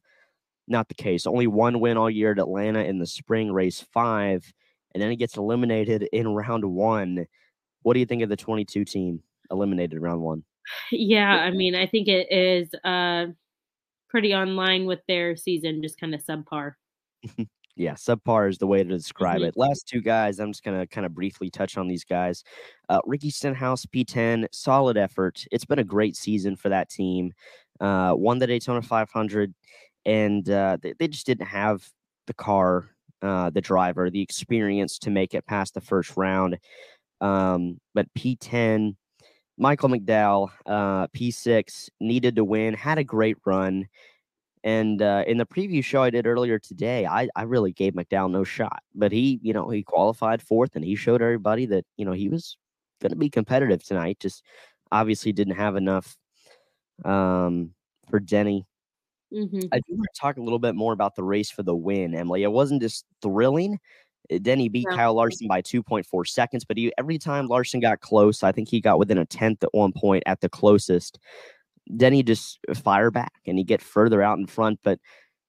Not 0.68 0.90
the 0.90 0.94
case. 0.94 1.26
Only 1.26 1.48
one 1.48 1.80
win 1.80 1.98
all 1.98 2.10
year 2.10 2.32
at 2.32 2.40
Atlanta 2.40 2.84
in 2.84 3.00
the 3.00 3.08
spring 3.08 3.52
race 3.52 3.84
five, 3.92 4.54
and 4.94 5.02
then 5.02 5.10
he 5.10 5.16
gets 5.16 5.38
eliminated 5.38 6.08
in 6.14 6.28
round 6.28 6.64
one. 6.64 7.26
What 7.82 7.96
do 7.96 8.00
you 8.00 8.06
think 8.06 8.22
of 8.22 8.30
the 8.30 8.38
22 8.38 8.86
team 8.86 9.24
eliminated 9.50 10.00
round 10.00 10.22
one? 10.22 10.44
Yeah, 10.92 11.30
I 11.32 11.52
mean, 11.52 11.76
I 11.76 11.86
think 11.88 12.08
it 12.08 12.32
is 12.32 12.74
uh 12.84 13.28
pretty 14.10 14.34
online 14.34 14.86
with 14.86 15.00
their 15.08 15.36
season, 15.36 15.82
just 15.82 16.00
kind 16.00 16.14
of 16.16 16.24
subpar. 16.26 16.74
yeah, 17.76 17.94
subpar 17.94 18.50
is 18.50 18.58
the 18.60 18.68
way 18.68 18.84
to 18.84 18.90
describe 18.90 19.42
Mhm. 19.42 19.48
it. 19.50 19.58
Last 19.58 19.88
two 19.88 20.02
guys, 20.02 20.40
I'm 20.40 20.52
just 20.52 20.64
gonna 20.64 20.86
kind 20.88 21.06
of 21.06 21.14
briefly 21.14 21.50
touch 21.50 21.78
on 21.78 21.88
these 21.88 22.04
guys. 22.04 22.44
Uh, 22.90 23.00
Ricky 23.06 23.30
Stenhouse, 23.32 23.86
P10, 23.86 24.46
solid 24.52 24.98
effort. 24.98 25.46
It's 25.52 25.66
been 25.66 25.80
a 25.80 25.84
great 25.84 26.16
season 26.16 26.56
for 26.56 26.70
that 26.70 26.90
team. 26.90 27.34
Uh, 27.80 28.14
won 28.18 28.40
the 28.40 28.48
Daytona 28.48 28.82
500, 28.82 29.54
and 30.06 30.48
uh, 30.50 30.78
they, 30.82 30.94
they 31.00 31.08
just 31.08 31.26
didn't 31.26 31.48
have 31.48 31.90
the 32.28 32.34
car, 32.36 32.90
uh, 33.24 33.50
the 33.50 33.62
driver, 33.62 34.10
the 34.10 34.22
experience 34.22 35.00
to 35.00 35.10
make 35.10 35.34
it 35.34 35.46
past 35.48 35.74
the 35.74 35.82
first 35.82 36.16
round. 36.16 36.60
Um, 37.22 37.80
but 37.94 38.08
P10, 38.14 38.96
Michael 39.58 39.90
McDowell, 39.90 40.50
uh, 40.66 41.08
P6, 41.08 41.90
needed 42.00 42.36
to 42.38 42.44
win, 42.44 42.74
had 42.74 42.98
a 42.98 43.04
great 43.04 43.38
run. 43.46 43.88
And 44.64 45.02
uh, 45.02 45.24
in 45.28 45.38
the 45.38 45.46
preview 45.46 45.84
show 45.84 46.04
I 46.04 46.10
did 46.10 46.28
earlier 46.28 46.60
today, 46.60 47.06
I, 47.06 47.30
I 47.36 47.44
really 47.44 47.74
gave 47.74 47.94
McDowell 47.94 48.32
no 48.32 48.44
shot, 48.46 48.82
but 48.96 49.12
he, 49.12 49.40
you 49.44 49.54
know, 49.54 49.70
he 49.70 49.84
qualified 49.84 50.42
fourth 50.42 50.76
and 50.76 50.86
he 50.86 50.96
showed 50.96 51.22
everybody 51.22 51.66
that, 51.68 51.86
you 51.98 52.06
know, 52.06 52.14
he 52.14 52.30
was 52.30 52.58
going 53.02 53.12
to 53.12 53.18
be 53.18 53.30
competitive 53.30 53.84
tonight. 53.84 54.20
Just 54.22 54.44
obviously 54.92 55.34
didn't 55.34 55.56
have 55.56 55.76
enough 55.76 56.18
um, 57.06 57.72
for 58.10 58.20
Denny. 58.20 58.66
Mhm. 59.34 59.70
I 59.72 59.78
do 59.80 59.96
want 59.96 60.08
to 60.14 60.20
talk 60.22 60.38
a 60.38 60.42
little 60.42 60.60
bit 60.60 60.76
more 60.76 60.94
about 60.94 61.16
the 61.16 61.24
race 61.24 61.50
for 61.50 61.64
the 61.64 61.76
win, 61.76 62.14
Emily. 62.16 62.44
It 62.44 62.52
wasn't 62.52 62.82
just 62.82 63.06
thrilling. 63.22 63.80
Uh, 64.32 64.38
Denny 64.42 64.70
beat 64.70 64.88
No. 64.90 64.96
Kyle 64.96 65.14
Larson 65.14 65.48
by 65.48 65.62
2.4 65.62 66.28
seconds, 66.28 66.66
but 66.66 66.78
he, 66.78 66.92
every 66.98 67.18
time 67.18 67.48
Larson 67.48 67.80
got 67.80 68.02
close, 68.02 68.44
I 68.44 68.52
think 68.52 68.70
he 68.70 68.82
got 68.82 69.00
within 69.00 69.18
a 69.18 69.26
tenth 69.26 69.64
at 69.64 69.74
one 69.74 69.92
point 69.94 70.24
at 70.26 70.42
the 70.42 70.50
closest. 70.50 71.20
Denny 71.98 72.24
just 72.24 72.60
fire 72.76 73.12
back 73.12 73.34
and 73.46 73.58
he 73.58 73.64
get 73.64 73.82
further 73.82 74.22
out 74.22 74.38
in 74.38 74.48
front. 74.48 74.80
But 74.84 75.00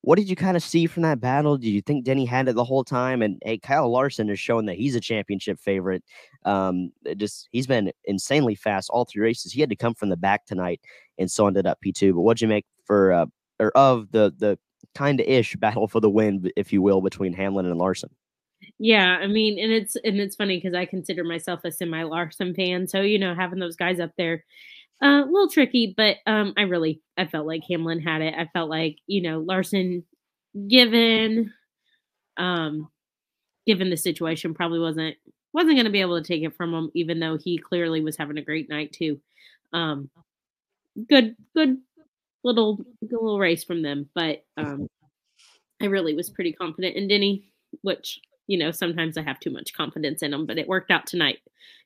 what 0.04 0.18
did 0.18 0.28
you 0.28 0.36
kind 0.36 0.56
of 0.56 0.62
see 0.62 0.86
from 0.86 1.02
that 1.04 1.20
battle? 1.20 1.56
Did 1.56 1.70
you 1.70 1.80
think 1.80 2.04
Denny 2.04 2.26
had 2.26 2.46
it 2.48 2.54
the 2.54 2.64
whole 2.64 2.84
time? 2.84 3.22
And 3.22 3.40
hey, 3.42 3.56
Kyle 3.56 3.90
Larson 3.90 4.28
is 4.28 4.38
showing 4.38 4.66
that 4.66 4.76
he's 4.76 4.94
a 4.94 5.00
championship 5.00 5.58
favorite. 5.58 6.04
Um, 6.44 6.92
it 7.06 7.16
just 7.16 7.48
he's 7.52 7.66
been 7.66 7.90
insanely 8.04 8.54
fast 8.54 8.90
all 8.90 9.06
three 9.06 9.22
races. 9.22 9.52
He 9.52 9.60
had 9.62 9.70
to 9.70 9.76
come 9.76 9.94
from 9.94 10.10
the 10.10 10.16
back 10.16 10.44
tonight, 10.44 10.82
and 11.16 11.30
so 11.30 11.46
ended 11.46 11.66
up 11.66 11.80
P 11.80 11.90
two. 11.90 12.12
But 12.12 12.20
what'd 12.20 12.42
you 12.42 12.48
make 12.48 12.66
for 12.84 13.12
uh, 13.12 13.26
or 13.58 13.70
of 13.74 14.10
the 14.10 14.34
the 14.36 14.58
kind 14.94 15.20
of 15.20 15.26
ish 15.26 15.56
battle 15.60 15.88
for 15.88 16.00
the 16.00 16.10
win, 16.10 16.50
if 16.54 16.70
you 16.70 16.82
will, 16.82 17.00
between 17.00 17.32
Hamlin 17.32 17.64
and 17.64 17.78
Larson? 17.78 18.10
Yeah, 18.78 19.18
I 19.20 19.26
mean, 19.26 19.58
and 19.58 19.72
it's 19.72 19.96
and 19.96 20.18
it's 20.20 20.36
funny 20.36 20.56
because 20.56 20.74
I 20.74 20.84
consider 20.86 21.24
myself 21.24 21.60
a 21.64 21.72
semi 21.72 22.02
Larson 22.04 22.54
fan, 22.54 22.88
so 22.88 23.00
you 23.00 23.18
know, 23.18 23.34
having 23.34 23.58
those 23.58 23.76
guys 23.76 24.00
up 24.00 24.12
there, 24.18 24.44
uh, 25.02 25.22
a 25.24 25.26
little 25.30 25.48
tricky. 25.50 25.94
But 25.96 26.18
um, 26.26 26.54
I 26.56 26.62
really, 26.62 27.02
I 27.18 27.26
felt 27.26 27.46
like 27.46 27.64
Hamlin 27.68 28.00
had 28.00 28.22
it. 28.22 28.34
I 28.36 28.46
felt 28.52 28.70
like 28.70 28.98
you 29.06 29.22
know 29.22 29.40
Larson, 29.40 30.04
given, 30.68 31.52
um, 32.38 32.88
given 33.66 33.90
the 33.90 33.96
situation, 33.96 34.54
probably 34.54 34.80
wasn't 34.80 35.16
wasn't 35.52 35.74
going 35.76 35.86
to 35.86 35.92
be 35.92 36.02
able 36.02 36.20
to 36.20 36.26
take 36.26 36.42
it 36.44 36.56
from 36.56 36.74
him, 36.74 36.90
even 36.94 37.20
though 37.20 37.38
he 37.38 37.58
clearly 37.58 38.02
was 38.02 38.16
having 38.16 38.38
a 38.38 38.42
great 38.42 38.68
night 38.70 38.92
too. 38.92 39.20
Um, 39.72 40.10
good, 41.08 41.36
good 41.54 41.78
little 42.44 42.84
little 43.02 43.38
race 43.38 43.64
from 43.64 43.82
them, 43.82 44.08
but 44.14 44.44
um, 44.56 44.88
I 45.82 45.86
really 45.86 46.14
was 46.14 46.30
pretty 46.30 46.52
confident 46.52 46.96
in 46.96 47.08
Denny, 47.08 47.44
which 47.82 48.20
you 48.46 48.58
know, 48.58 48.70
sometimes 48.70 49.16
I 49.16 49.22
have 49.22 49.40
too 49.40 49.50
much 49.50 49.72
confidence 49.72 50.22
in 50.22 50.30
them, 50.30 50.46
but 50.46 50.58
it 50.58 50.68
worked 50.68 50.90
out 50.90 51.06
tonight. 51.06 51.38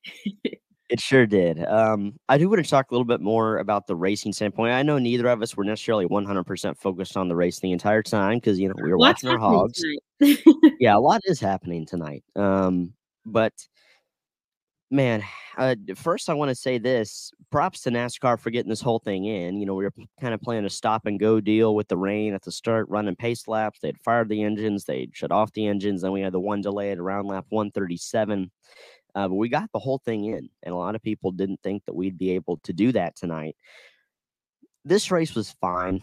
It 0.88 1.00
sure 1.00 1.26
did. 1.26 1.62
Um, 1.64 2.14
I 2.30 2.38
do 2.38 2.48
want 2.48 2.64
to 2.64 2.70
talk 2.70 2.90
a 2.90 2.94
little 2.94 3.04
bit 3.04 3.20
more 3.20 3.58
about 3.58 3.86
the 3.86 3.94
racing 3.94 4.32
standpoint. 4.32 4.72
I 4.72 4.82
know 4.82 4.98
neither 4.98 5.28
of 5.28 5.42
us 5.42 5.54
were 5.54 5.64
necessarily 5.64 6.06
100% 6.06 6.78
focused 6.78 7.16
on 7.16 7.28
the 7.28 7.36
race 7.36 7.60
the 7.60 7.72
entire 7.72 8.02
time 8.02 8.38
because, 8.38 8.58
you 8.58 8.68
know, 8.68 8.74
we 8.82 8.90
were 8.90 8.96
What's 8.96 9.22
watching 9.22 9.30
our 9.30 9.38
hogs. 9.38 9.82
Yeah, 10.80 10.96
a 10.96 10.98
lot 10.98 11.20
is 11.26 11.40
happening 11.40 11.84
tonight. 11.84 12.24
Um, 12.36 12.94
but 13.26 13.52
man, 14.90 15.22
uh, 15.56 15.74
first 15.96 16.30
I 16.30 16.34
want 16.34 16.50
to 16.50 16.54
say 16.54 16.78
this 16.78 17.30
props 17.50 17.82
to 17.82 17.90
NASCAR 17.90 18.38
for 18.38 18.50
getting 18.50 18.70
this 18.70 18.80
whole 18.80 18.98
thing 18.98 19.24
in. 19.24 19.58
You 19.58 19.66
know, 19.66 19.74
we 19.74 19.84
were 19.84 19.92
kind 20.20 20.34
of 20.34 20.40
playing 20.40 20.64
a 20.64 20.70
stop 20.70 21.06
and 21.06 21.18
go 21.18 21.40
deal 21.40 21.74
with 21.74 21.88
the 21.88 21.96
rain 21.96 22.34
at 22.34 22.42
the 22.42 22.52
start, 22.52 22.88
running 22.88 23.16
pace 23.16 23.48
laps. 23.48 23.80
They'd 23.80 23.98
fired 23.98 24.28
the 24.28 24.42
engines, 24.42 24.84
they'd 24.84 25.14
shut 25.14 25.32
off 25.32 25.52
the 25.52 25.66
engines. 25.66 26.02
Then 26.02 26.12
we 26.12 26.20
had 26.20 26.32
the 26.32 26.40
one 26.40 26.60
delay 26.60 26.90
at 26.92 26.98
around 26.98 27.26
lap 27.26 27.46
137. 27.48 28.50
Uh, 29.14 29.28
but 29.28 29.34
we 29.34 29.48
got 29.48 29.70
the 29.72 29.78
whole 29.78 29.98
thing 29.98 30.26
in, 30.26 30.48
and 30.62 30.72
a 30.72 30.76
lot 30.76 30.94
of 30.94 31.02
people 31.02 31.32
didn't 31.32 31.60
think 31.62 31.84
that 31.86 31.94
we'd 31.94 32.18
be 32.18 32.30
able 32.32 32.58
to 32.58 32.72
do 32.72 32.92
that 32.92 33.16
tonight. 33.16 33.56
This 34.84 35.10
race 35.10 35.34
was 35.34 35.56
fine. 35.60 36.02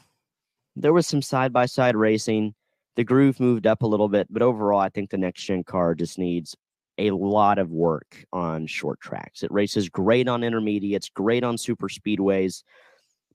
There 0.75 0.91
was 0.91 1.07
some 1.07 1.21
side 1.21 1.53
by 1.53 1.67
side 1.67 1.95
racing. 1.95 2.55
The 2.95 3.03
groove 3.03 3.39
moved 3.39 3.67
up 3.67 3.83
a 3.83 3.87
little 3.87 4.09
bit, 4.09 4.27
but 4.29 4.41
overall, 4.41 4.79
I 4.79 4.89
think 4.89 5.09
the 5.09 5.17
next 5.17 5.43
gen 5.43 5.63
car 5.63 5.95
just 5.95 6.17
needs 6.17 6.55
a 6.97 7.11
lot 7.11 7.57
of 7.59 7.71
work 7.71 8.25
on 8.31 8.67
short 8.67 9.01
tracks. 9.01 9.43
It 9.43 9.51
races 9.51 9.89
great 9.89 10.27
on 10.27 10.43
intermediates, 10.43 11.09
great 11.09 11.43
on 11.43 11.57
super 11.57 11.89
speedways, 11.89 12.63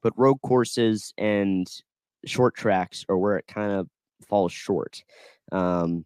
but 0.02 0.18
road 0.18 0.36
courses 0.42 1.12
and 1.18 1.66
short 2.24 2.54
tracks 2.54 3.04
are 3.08 3.18
where 3.18 3.36
it 3.36 3.46
kind 3.46 3.72
of 3.72 3.88
falls 4.28 4.52
short. 4.52 5.02
Um, 5.52 6.04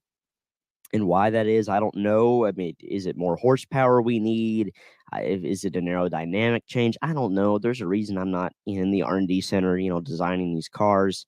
and 0.92 1.06
why 1.08 1.30
that 1.30 1.46
is, 1.46 1.68
I 1.68 1.80
don't 1.80 1.96
know. 1.96 2.46
I 2.46 2.52
mean, 2.52 2.76
is 2.80 3.06
it 3.06 3.16
more 3.16 3.36
horsepower 3.36 4.00
we 4.00 4.20
need? 4.20 4.72
Is 5.20 5.64
it 5.64 5.76
an 5.76 5.86
aerodynamic 5.86 6.62
change? 6.66 6.96
I 7.02 7.12
don't 7.12 7.34
know. 7.34 7.58
There's 7.58 7.80
a 7.80 7.86
reason 7.86 8.16
I'm 8.16 8.30
not 8.30 8.52
in 8.66 8.90
the 8.90 9.02
R 9.02 9.16
and 9.16 9.28
D 9.28 9.40
center, 9.40 9.76
you 9.76 9.90
know, 9.90 10.00
designing 10.00 10.54
these 10.54 10.68
cars. 10.68 11.26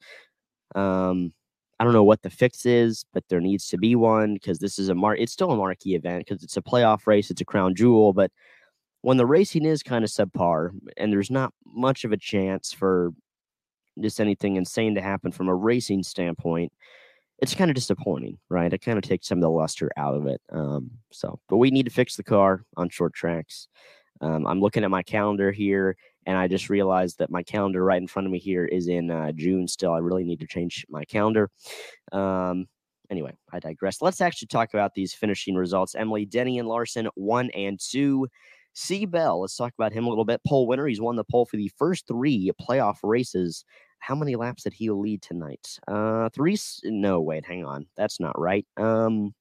Um, 0.75 1.33
I 1.79 1.85
don't 1.85 1.93
know 1.93 2.05
what 2.05 2.23
the 2.23 2.31
fix 2.31 2.65
is, 2.65 3.05
but 3.13 3.25
there 3.29 3.41
needs 3.41 3.69
to 3.69 3.77
be 3.77 3.95
one 3.95 4.35
because 4.35 4.59
this 4.59 4.79
is 4.79 4.89
a 4.89 4.95
mar. 4.95 5.15
It's 5.15 5.33
still 5.33 5.51
a 5.51 5.57
marquee 5.57 5.95
event 5.95 6.27
because 6.27 6.43
it's 6.43 6.57
a 6.57 6.63
playoff 6.63 7.07
race. 7.07 7.31
It's 7.31 7.41
a 7.41 7.45
crown 7.45 7.75
jewel, 7.75 8.13
but 8.13 8.31
when 9.03 9.19
the 9.19 9.27
racing 9.27 9.65
is 9.67 9.83
kind 9.83 10.05
of 10.05 10.11
subpar 10.11 10.71
and 10.97 11.13
there's 11.13 11.31
not 11.31 11.53
much 11.65 12.05
of 12.05 12.13
a 12.13 12.17
chance 12.17 12.73
for 12.73 13.13
just 14.01 14.21
anything 14.21 14.57
insane 14.57 14.95
to 14.95 15.03
happen 15.03 15.33
from 15.33 15.49
a 15.49 15.55
racing 15.55 16.03
standpoint, 16.03 16.73
it's 17.39 17.55
kind 17.55 17.71
of 17.71 17.75
disappointing, 17.75 18.39
right? 18.49 18.73
It 18.73 18.79
kind 18.79 18.99
of 18.99 19.05
takes 19.05 19.29
some 19.29 19.39
of 19.39 19.43
the 19.43 19.51
luster 19.51 19.91
out 19.97 20.15
of 20.15 20.27
it. 20.27 20.41
Um, 20.51 20.91
so, 21.13 21.39
but 21.49 21.59
we 21.59 21.71
need 21.71 21.85
to 21.85 21.93
fix 21.93 22.17
the 22.17 22.25
car 22.25 22.65
on 22.77 22.89
short 22.89 23.13
tracks. 23.15 23.69
Um, 24.23 24.47
I'm 24.47 24.61
looking 24.61 24.85
at 24.85 24.91
my 24.91 25.03
calendar 25.03 25.53
here, 25.53 25.97
and 26.27 26.37
I 26.37 26.49
just 26.49 26.69
realized 26.69 27.19
that 27.19 27.31
my 27.31 27.43
calendar 27.43 27.83
right 27.85 28.01
in 28.01 28.09
front 28.09 28.27
of 28.27 28.33
me 28.33 28.39
here 28.39 28.65
is 28.67 28.89
in 28.89 29.11
uh, 29.11 29.33
June 29.33 29.69
still. 29.69 29.93
I 29.93 29.99
really 29.99 30.25
need 30.25 30.41
to 30.41 30.47
change 30.47 30.85
my 30.89 31.05
calendar. 31.05 31.51
Um, 32.13 32.67
anyway, 33.11 33.33
I 33.53 33.61
digress. 33.61 34.03
Let's 34.03 34.21
actually 34.21 34.49
talk 34.49 34.75
about 34.75 34.95
these 34.95 35.15
finishing 35.15 35.55
results. 35.55 35.95
Emily, 35.95 36.27
Denny, 36.27 36.59
and 36.59 36.69
Larson, 36.69 37.09
one 37.15 37.51
and 37.51 37.79
two. 37.81 38.27
C. 38.75 39.07
Bell, 39.07 39.41
let's 39.41 39.57
talk 39.57 39.73
about 39.79 39.93
him 39.93 40.05
a 40.05 40.09
little 40.11 40.27
bit. 40.27 40.43
Pole 40.47 40.67
winner. 40.67 40.87
He's 40.87 41.01
won 41.01 41.17
the 41.17 41.25
pole 41.25 41.47
for 41.47 41.57
the 41.57 41.71
first 41.79 42.07
three 42.07 42.51
playoff 42.61 42.97
races. 43.03 43.65
How 44.01 44.15
many 44.15 44.37
laps 44.37 44.65
did 44.65 44.75
he 44.75 44.91
lead 44.91 45.23
tonight? 45.23 45.79
Uh, 45.89 46.29
three. 46.29 46.59
No, 46.85 47.23
wait, 47.23 47.47
hang 47.47 47.65
on. 47.65 47.87
That's 47.97 48.21
not 48.21 48.39
right. 48.39 48.67
Um, 48.77 49.35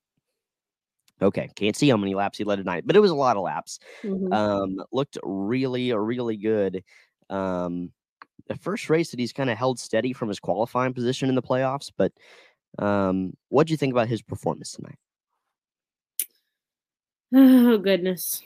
okay, 1.22 1.50
can't 1.56 1.76
see 1.76 1.90
how 1.90 1.98
many 1.98 2.16
laps 2.16 2.38
he 2.38 2.44
led 2.44 2.58
tonight, 2.58 2.84
but 2.86 2.96
it 2.96 3.00
was 3.00 3.12
a 3.12 3.16
lot 3.16 3.38
of 3.38 3.44
laps. 3.44 3.80
Mhm. 4.04 4.34
Um, 4.34 4.86
looked 4.92 5.18
really, 5.24 5.94
really 5.94 6.38
good. 6.38 6.84
Um, 7.30 7.92
the 8.48 8.56
first 8.56 8.90
race 8.90 9.12
that 9.12 9.20
he's 9.20 9.34
kind 9.34 9.50
of 9.50 9.58
held 9.58 9.80
steady 9.80 10.14
from 10.14 10.28
his 10.30 10.40
qualifying 10.40 10.94
position 10.94 11.30
in 11.30 11.36
the 11.36 11.42
playoffs, 11.42 11.92
but 11.96 12.12
um, 12.80 13.34
what 13.50 13.68
do 13.68 13.74
you 13.74 13.78
think 13.78 13.92
about 13.92 14.08
his 14.08 14.22
performance 14.22 14.74
tonight? 14.74 14.98
Oh 17.34 17.78
goodness. 17.78 18.42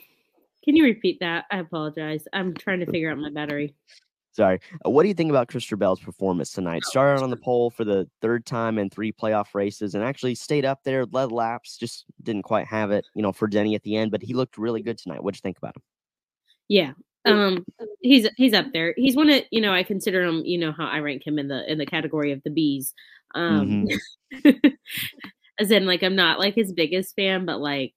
Can 0.64 0.76
you 0.76 0.84
repeat 0.84 1.20
that? 1.20 1.46
I 1.50 1.58
apologize. 1.58 2.26
I'm 2.32 2.54
trying 2.54 2.80
to 2.80 2.86
figure 2.86 3.10
out 3.10 3.18
my 3.18 3.30
battery. 3.30 3.74
Sorry. 4.32 4.60
Uh, 4.86 4.90
what 4.90 5.02
do 5.02 5.08
you 5.08 5.14
think 5.14 5.30
about 5.30 5.48
Christopher 5.48 5.76
Bell's 5.76 6.00
performance 6.00 6.52
tonight? 6.52 6.84
Started 6.84 7.22
on 7.22 7.30
the 7.30 7.36
pole 7.36 7.70
for 7.70 7.84
the 7.84 8.08
third 8.20 8.46
time 8.46 8.78
in 8.78 8.88
three 8.88 9.12
playoff 9.12 9.54
races 9.54 9.94
and 9.94 10.04
actually 10.04 10.36
stayed 10.36 10.64
up 10.64 10.80
there, 10.84 11.04
led 11.06 11.32
laps, 11.32 11.76
just 11.76 12.04
didn't 12.22 12.42
quite 12.42 12.66
have 12.66 12.92
it, 12.92 13.04
you 13.14 13.22
know, 13.22 13.32
for 13.32 13.48
Denny 13.48 13.74
at 13.74 13.82
the 13.82 13.96
end, 13.96 14.10
but 14.10 14.22
he 14.22 14.34
looked 14.34 14.56
really 14.56 14.82
good 14.82 14.98
tonight. 14.98 15.22
What'd 15.22 15.38
you 15.38 15.42
think 15.42 15.58
about 15.58 15.76
him? 15.76 15.82
Yeah. 16.68 16.92
Um 17.26 17.66
he's 18.00 18.28
he's 18.36 18.54
up 18.54 18.66
there. 18.72 18.94
He's 18.96 19.16
one 19.16 19.28
of, 19.28 19.42
you 19.50 19.60
know, 19.60 19.74
I 19.74 19.82
consider 19.82 20.22
him, 20.22 20.42
you 20.44 20.58
know 20.58 20.72
how 20.72 20.86
I 20.86 21.00
rank 21.00 21.26
him 21.26 21.38
in 21.38 21.48
the 21.48 21.70
in 21.70 21.76
the 21.76 21.84
category 21.84 22.32
of 22.32 22.40
the 22.44 22.50
bees. 22.50 22.94
Um 23.34 23.86
as 25.58 25.70
in 25.70 25.86
like 25.86 26.02
I'm 26.02 26.16
not 26.16 26.38
like 26.38 26.54
his 26.54 26.72
biggest 26.72 27.14
fan, 27.16 27.44
but 27.44 27.60
like 27.60 27.94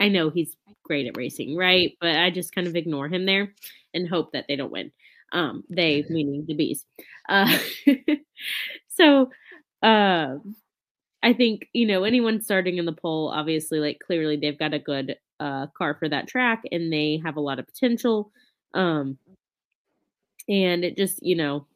I 0.00 0.08
know 0.08 0.28
he's 0.28 0.56
great 0.82 1.06
at 1.06 1.16
racing, 1.16 1.56
right? 1.56 1.96
But 2.00 2.16
I 2.16 2.30
just 2.30 2.54
kind 2.54 2.66
of 2.66 2.74
ignore 2.74 3.08
him 3.08 3.26
there 3.26 3.54
and 3.94 4.08
hope 4.08 4.32
that 4.32 4.46
they 4.48 4.56
don't 4.56 4.72
win. 4.72 4.92
Um, 5.32 5.64
they 5.70 6.04
meaning 6.10 6.44
the 6.46 6.54
bees. 6.54 6.84
Uh, 7.28 7.56
so 8.88 9.30
uh, 9.82 10.36
I 11.22 11.32
think 11.32 11.68
you 11.72 11.86
know 11.86 12.04
anyone 12.04 12.40
starting 12.40 12.78
in 12.78 12.84
the 12.84 12.92
poll, 12.92 13.28
obviously, 13.28 13.78
like 13.80 14.00
clearly 14.04 14.36
they've 14.36 14.58
got 14.58 14.74
a 14.74 14.78
good 14.78 15.16
uh, 15.38 15.68
car 15.76 15.94
for 15.98 16.08
that 16.08 16.26
track 16.28 16.62
and 16.72 16.92
they 16.92 17.20
have 17.24 17.36
a 17.36 17.40
lot 17.40 17.58
of 17.58 17.66
potential. 17.66 18.30
Um, 18.74 19.18
and 20.48 20.84
it 20.84 20.96
just, 20.96 21.22
you 21.22 21.36
know, 21.36 21.66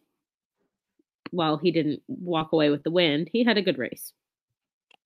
while 1.30 1.56
he 1.56 1.70
didn't 1.70 2.02
walk 2.08 2.52
away 2.52 2.70
with 2.70 2.82
the 2.82 2.90
win, 2.90 3.26
he 3.32 3.44
had 3.44 3.56
a 3.56 3.62
good 3.62 3.78
race. 3.78 4.12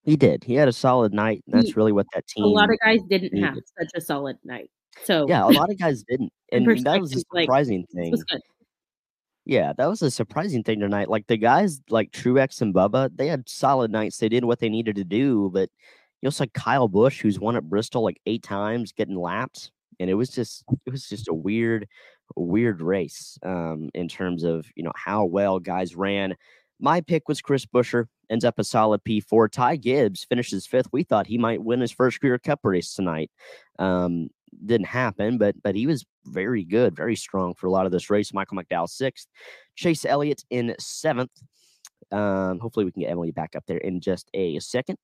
He 0.05 0.17
did. 0.17 0.43
He 0.45 0.55
had 0.55 0.69
a 0.69 0.73
solid 0.73 1.13
night. 1.13 1.45
That's 1.47 1.69
He- 1.69 1.73
really 1.75 1.93
what 1.93 2.07
that 2.15 2.27
team. 2.27 2.45
A 2.45 2.49
lot 2.49 2.71
of 2.71 2.79
guys 2.83 3.01
didn't 3.09 3.33
needed. 3.35 3.47
have 3.47 3.59
such 3.79 3.91
a 3.95 4.01
solid 4.01 4.39
night. 4.45 4.71
So 5.05 5.27
yeah, 5.29 5.45
a 5.45 5.49
lot 5.49 5.71
of 5.71 5.79
guys 5.79 6.03
didn't, 6.09 6.33
and 6.53 6.67
that 6.85 7.01
was 7.01 7.13
a 7.13 7.17
perspective, 7.17 7.25
like, 7.33 7.45
surprising 7.45 7.85
thing. 7.95 8.15
Yeah, 9.45 9.73
that 9.79 9.87
was 9.87 10.03
a 10.03 10.11
surprising 10.11 10.63
thing 10.63 10.81
tonight. 10.81 11.09
Like 11.09 11.27
the 11.27 11.39
guys 11.39 11.81
like 11.89 12.11
Truex 12.11 12.61
and 12.61 12.75
Bubba, 12.75 13.11
they 13.15 13.29
had 13.29 13.49
solid 13.49 13.91
nights. 13.91 14.19
They 14.19 14.29
did 14.29 14.45
what 14.45 14.59
they 14.59 14.69
needed 14.69 14.97
to 14.97 15.05
do, 15.05 15.51
but 15.55 15.71
you 16.21 16.27
also 16.27 16.45
like 16.45 16.53
Kyle 16.53 16.89
Busch, 16.89 17.21
who's 17.21 17.41
won 17.41 17.57
at 17.57 17.69
Bristol 17.69 18.03
like 18.03 18.21
eight 18.27 18.43
times, 18.43 18.93
getting 18.93 19.17
lapped, 19.17 19.71
and 20.01 20.11
it 20.11 20.15
was 20.15 20.29
just 20.29 20.65
it 20.85 20.91
was 20.91 21.09
just 21.09 21.29
a 21.29 21.35
weird, 21.35 21.87
weird 22.37 22.83
race 22.83 23.39
um, 23.43 23.89
in 23.95 24.09
terms 24.09 24.45
of 24.45 24.67
you 24.75 24.83
know 24.83 24.93
how 24.97 25.25
well 25.25 25.59
guys 25.59 25.97
ran. 25.97 26.35
My 26.81 27.01
pick 27.01 27.27
was 27.29 27.41
Chris 27.41 27.65
Buescher, 27.67 28.07
ends 28.31 28.45
up 28.45 28.59
a 28.59 28.65
solid 28.65 29.03
P4. 29.03 29.51
Ty 29.51 29.77
Gibbs 29.77 30.25
finishes 30.25 30.67
fifth. 30.67 30.89
We 30.93 31.03
thought 31.03 31.27
he 31.27 31.39
might 31.39 31.63
win 31.63 31.81
his 31.81 31.91
first 31.91 32.21
career 32.21 32.39
Cup 32.39 32.61
race 32.63 32.95
tonight. 32.95 33.31
Um, 33.79 34.29
didn't 34.65 34.87
happen, 34.87 35.39
but 35.39 35.55
but 35.63 35.75
he 35.75 35.87
was 35.87 36.05
very 36.25 36.65
good, 36.65 36.95
very 36.95 37.17
strong 37.17 37.55
for 37.55 37.67
a 37.67 37.71
lot 37.71 37.87
of 37.87 37.93
this 37.93 38.11
race. 38.11 38.33
Michael 38.33 38.59
McDowell 38.59 38.89
sixth, 38.89 39.29
Chase 39.75 40.05
Elliott 40.05 40.45
in 40.51 40.75
seventh. 40.79 41.31
Um, 42.11 42.59
hopefully 42.59 42.85
we 42.85 42.93
can 42.93 43.03
get 43.03 43.11
Emily 43.11 43.31
back 43.31 43.55
up 43.57 43.65
there 43.67 43.79
in 43.79 44.01
just 44.01 44.31
a 44.35 44.59
second. 44.61 44.97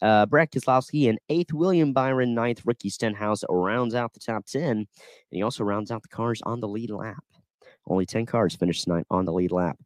Uh, 0.00 0.26
Brad 0.26 0.50
Keselowski 0.50 1.04
in 1.04 1.18
eighth, 1.28 1.52
William 1.52 1.92
Byron 1.92 2.34
ninth, 2.34 2.62
Ricky 2.64 2.90
Stenhouse 2.90 3.44
rounds 3.48 3.94
out 3.94 4.12
the 4.12 4.20
top 4.20 4.46
ten, 4.46 4.70
and 4.70 4.86
he 5.30 5.42
also 5.42 5.64
rounds 5.64 5.90
out 5.90 6.02
the 6.02 6.08
cars 6.08 6.40
on 6.44 6.60
the 6.60 6.68
lead 6.68 6.90
lap. 6.90 7.22
Only 7.86 8.06
ten 8.06 8.26
cars 8.26 8.56
finished 8.56 8.84
tonight 8.84 9.06
on 9.10 9.24
the 9.24 9.32
lead 9.32 9.52
lap. 9.52 9.78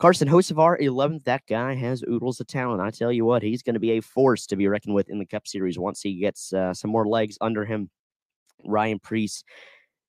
Carson 0.00 0.28
Hocevar, 0.28 0.80
11th. 0.80 1.24
That 1.24 1.42
guy 1.46 1.74
has 1.74 2.02
oodles 2.08 2.40
of 2.40 2.46
talent. 2.46 2.80
I 2.80 2.90
tell 2.90 3.12
you 3.12 3.26
what, 3.26 3.42
he's 3.42 3.62
going 3.62 3.74
to 3.74 3.80
be 3.80 3.92
a 3.92 4.00
force 4.00 4.46
to 4.46 4.56
be 4.56 4.66
reckoned 4.66 4.94
with 4.94 5.10
in 5.10 5.18
the 5.18 5.26
Cup 5.26 5.46
Series 5.46 5.78
once 5.78 6.00
he 6.00 6.14
gets 6.14 6.54
uh, 6.54 6.72
some 6.72 6.90
more 6.90 7.06
legs 7.06 7.36
under 7.42 7.66
him. 7.66 7.90
Ryan 8.64 8.98
Preece 8.98 9.44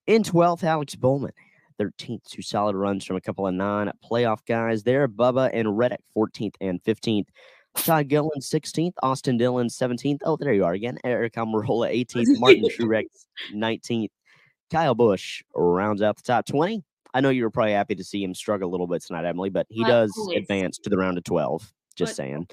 in 0.07 0.23
12th, 0.23 0.63
Alex 0.63 0.95
Bowman. 0.95 1.31
13th, 1.79 2.23
two 2.29 2.41
solid 2.43 2.75
runs 2.75 3.03
from 3.05 3.15
a 3.15 3.21
couple 3.21 3.47
of 3.47 3.53
non 3.55 3.91
playoff 4.09 4.45
guys 4.45 4.83
there. 4.83 5.07
Bubba 5.07 5.49
and 5.53 5.77
Reddick, 5.77 6.01
14th 6.15 6.53
and 6.61 6.81
15th. 6.83 7.25
Ty 7.75 8.03
Gillen, 8.03 8.39
16th. 8.39 8.93
Austin 9.01 9.37
Dillon, 9.37 9.67
17th. 9.67 10.19
Oh, 10.23 10.35
there 10.37 10.53
you 10.53 10.63
are 10.65 10.73
again. 10.73 10.99
Aric 11.05 11.31
Almirola, 11.33 11.89
18th. 11.91 12.39
Martin 12.39 12.63
Truex, 12.77 13.05
19th. 13.53 14.09
Kyle 14.69 14.93
Busch 14.93 15.41
rounds 15.55 16.01
out 16.01 16.17
the 16.17 16.23
top 16.23 16.45
20. 16.45 16.83
I 17.13 17.21
know 17.21 17.29
you 17.29 17.43
were 17.43 17.49
probably 17.49 17.73
happy 17.73 17.95
to 17.95 18.03
see 18.03 18.23
him 18.23 18.33
struggle 18.35 18.69
a 18.69 18.71
little 18.71 18.87
bit 18.87 19.01
tonight, 19.03 19.25
Emily, 19.25 19.49
but 19.49 19.65
he 19.69 19.83
does 19.83 20.13
always. 20.17 20.37
advance 20.37 20.77
to 20.79 20.89
the 20.89 20.97
round 20.97 21.17
of 21.17 21.23
12. 21.23 21.73
Just 21.95 22.11
But- 22.11 22.15
saying. 22.15 22.47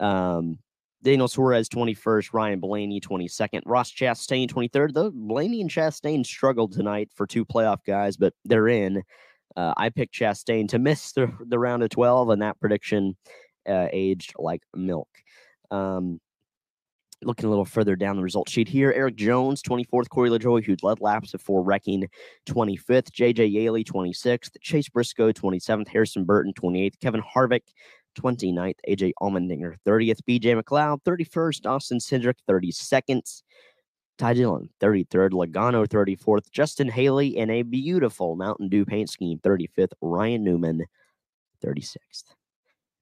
Um, 0.00 0.58
Daniel 1.02 1.28
Suarez, 1.28 1.68
21st. 1.68 2.32
Ryan 2.32 2.60
Blaney, 2.60 3.00
22nd. 3.00 3.62
Ross 3.66 3.92
Chastain, 3.92 4.50
23rd. 4.50 4.94
Though 4.94 5.10
Blaney 5.10 5.60
and 5.60 5.70
Chastain 5.70 6.26
struggled 6.26 6.72
tonight 6.72 7.10
for 7.14 7.26
two 7.26 7.44
playoff 7.44 7.78
guys, 7.86 8.16
but 8.16 8.34
they're 8.44 8.68
in. 8.68 9.02
Uh, 9.56 9.74
I 9.76 9.88
picked 9.90 10.14
Chastain 10.14 10.68
to 10.68 10.78
miss 10.78 11.12
the, 11.12 11.32
the 11.40 11.58
round 11.58 11.82
of 11.82 11.90
12, 11.90 12.30
and 12.30 12.42
that 12.42 12.60
prediction 12.60 13.16
uh, 13.68 13.88
aged 13.92 14.34
like 14.38 14.62
milk. 14.74 15.08
Um, 15.70 16.20
looking 17.22 17.46
a 17.46 17.48
little 17.48 17.64
further 17.64 17.96
down 17.96 18.16
the 18.16 18.22
result 18.22 18.48
sheet 18.48 18.68
here, 18.68 18.92
Erik 18.92 19.16
Jones, 19.16 19.62
24th, 19.62 20.08
Corey 20.08 20.30
LaJoie, 20.30 20.64
who 20.64 20.76
led 20.82 21.00
laps 21.00 21.32
before 21.32 21.62
wrecking 21.62 22.08
25th, 22.48 23.10
JJ 23.10 23.52
Yeley, 23.52 23.84
26th, 23.84 24.50
Chase 24.60 24.88
Briscoe, 24.88 25.32
27th, 25.32 25.88
Harrison 25.88 26.24
Burton, 26.24 26.52
28th, 26.52 27.00
Kevin 27.00 27.22
Harvick, 27.22 27.62
29th, 28.14 28.74
AJ 28.88 29.12
Allmendinger, 29.20 29.76
30th, 29.86 30.20
BJ 30.28 30.60
McLeod, 30.60 31.02
31st, 31.04 31.66
Austin 31.66 31.98
Cindric, 31.98 32.34
32nd, 32.48 33.42
Ty 34.18 34.34
Dillon, 34.34 34.68
33rd, 34.80 35.30
Logano, 35.30 35.86
34th, 35.86 36.50
Justin 36.50 36.88
Haley 36.88 37.36
in 37.36 37.50
a 37.50 37.62
beautiful 37.62 38.34
Mountain 38.34 38.68
Dew 38.68 38.84
paint 38.84 39.08
scheme, 39.08 39.38
35th, 39.38 39.92
Ryan 40.00 40.42
Newman, 40.42 40.84
36th. 41.64 42.24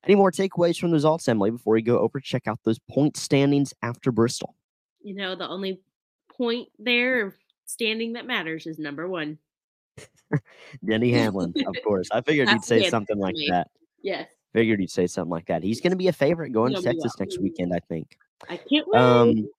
Any 0.04 0.14
more 0.14 0.30
takeaways 0.30 0.78
from 0.78 0.90
the 0.90 0.94
results, 0.94 1.26
Emily, 1.26 1.50
before 1.50 1.74
we 1.74 1.82
go 1.82 1.98
over 1.98 2.20
check 2.20 2.46
out 2.46 2.60
those 2.64 2.78
point 2.78 3.16
standings 3.16 3.74
after 3.82 4.12
Bristol? 4.12 4.54
You 5.02 5.14
know, 5.14 5.34
the 5.34 5.48
only 5.48 5.80
point 6.28 6.68
there 6.78 7.34
standing 7.64 8.12
that 8.12 8.26
matters 8.26 8.66
is 8.66 8.78
number 8.78 9.08
one. 9.08 9.38
Denny 10.84 11.10
Hamlin, 11.12 11.54
of 11.66 11.74
course. 11.84 12.08
I 12.12 12.20
figured 12.20 12.50
you'd 12.50 12.64
say 12.64 12.88
something 12.88 13.18
like 13.18 13.34
that. 13.48 13.68
Yes. 14.02 14.28
Figured 14.56 14.80
you'd 14.80 14.90
say 14.90 15.06
something 15.06 15.30
like 15.30 15.44
that. 15.48 15.62
He's 15.62 15.82
going 15.82 15.90
to 15.90 15.98
be 15.98 16.08
a 16.08 16.14
favorite 16.14 16.48
going 16.48 16.74
to 16.74 16.80
Texas 16.80 17.12
next 17.20 17.38
weekend, 17.38 17.74
I 17.74 17.80
think. 17.90 18.16
I 18.48 18.56
can't 18.56 18.88
wait. 18.88 18.98
Um, 18.98 19.50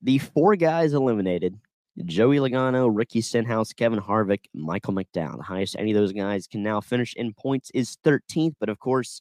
the 0.00 0.16
four 0.16 0.56
guys 0.56 0.94
eliminated 0.94 1.58
Joey 2.06 2.38
Logano, 2.38 2.90
Ricky 2.90 3.20
Stenhouse, 3.20 3.74
Kevin 3.74 4.00
Harvick, 4.00 4.46
Michael 4.54 4.94
McDowell. 4.94 5.36
The 5.36 5.42
highest 5.42 5.76
any 5.78 5.90
of 5.90 5.98
those 5.98 6.14
guys 6.14 6.46
can 6.46 6.62
now 6.62 6.80
finish 6.80 7.12
in 7.16 7.34
points 7.34 7.70
is 7.74 7.98
13th, 8.02 8.54
but 8.58 8.70
of 8.70 8.78
course, 8.78 9.20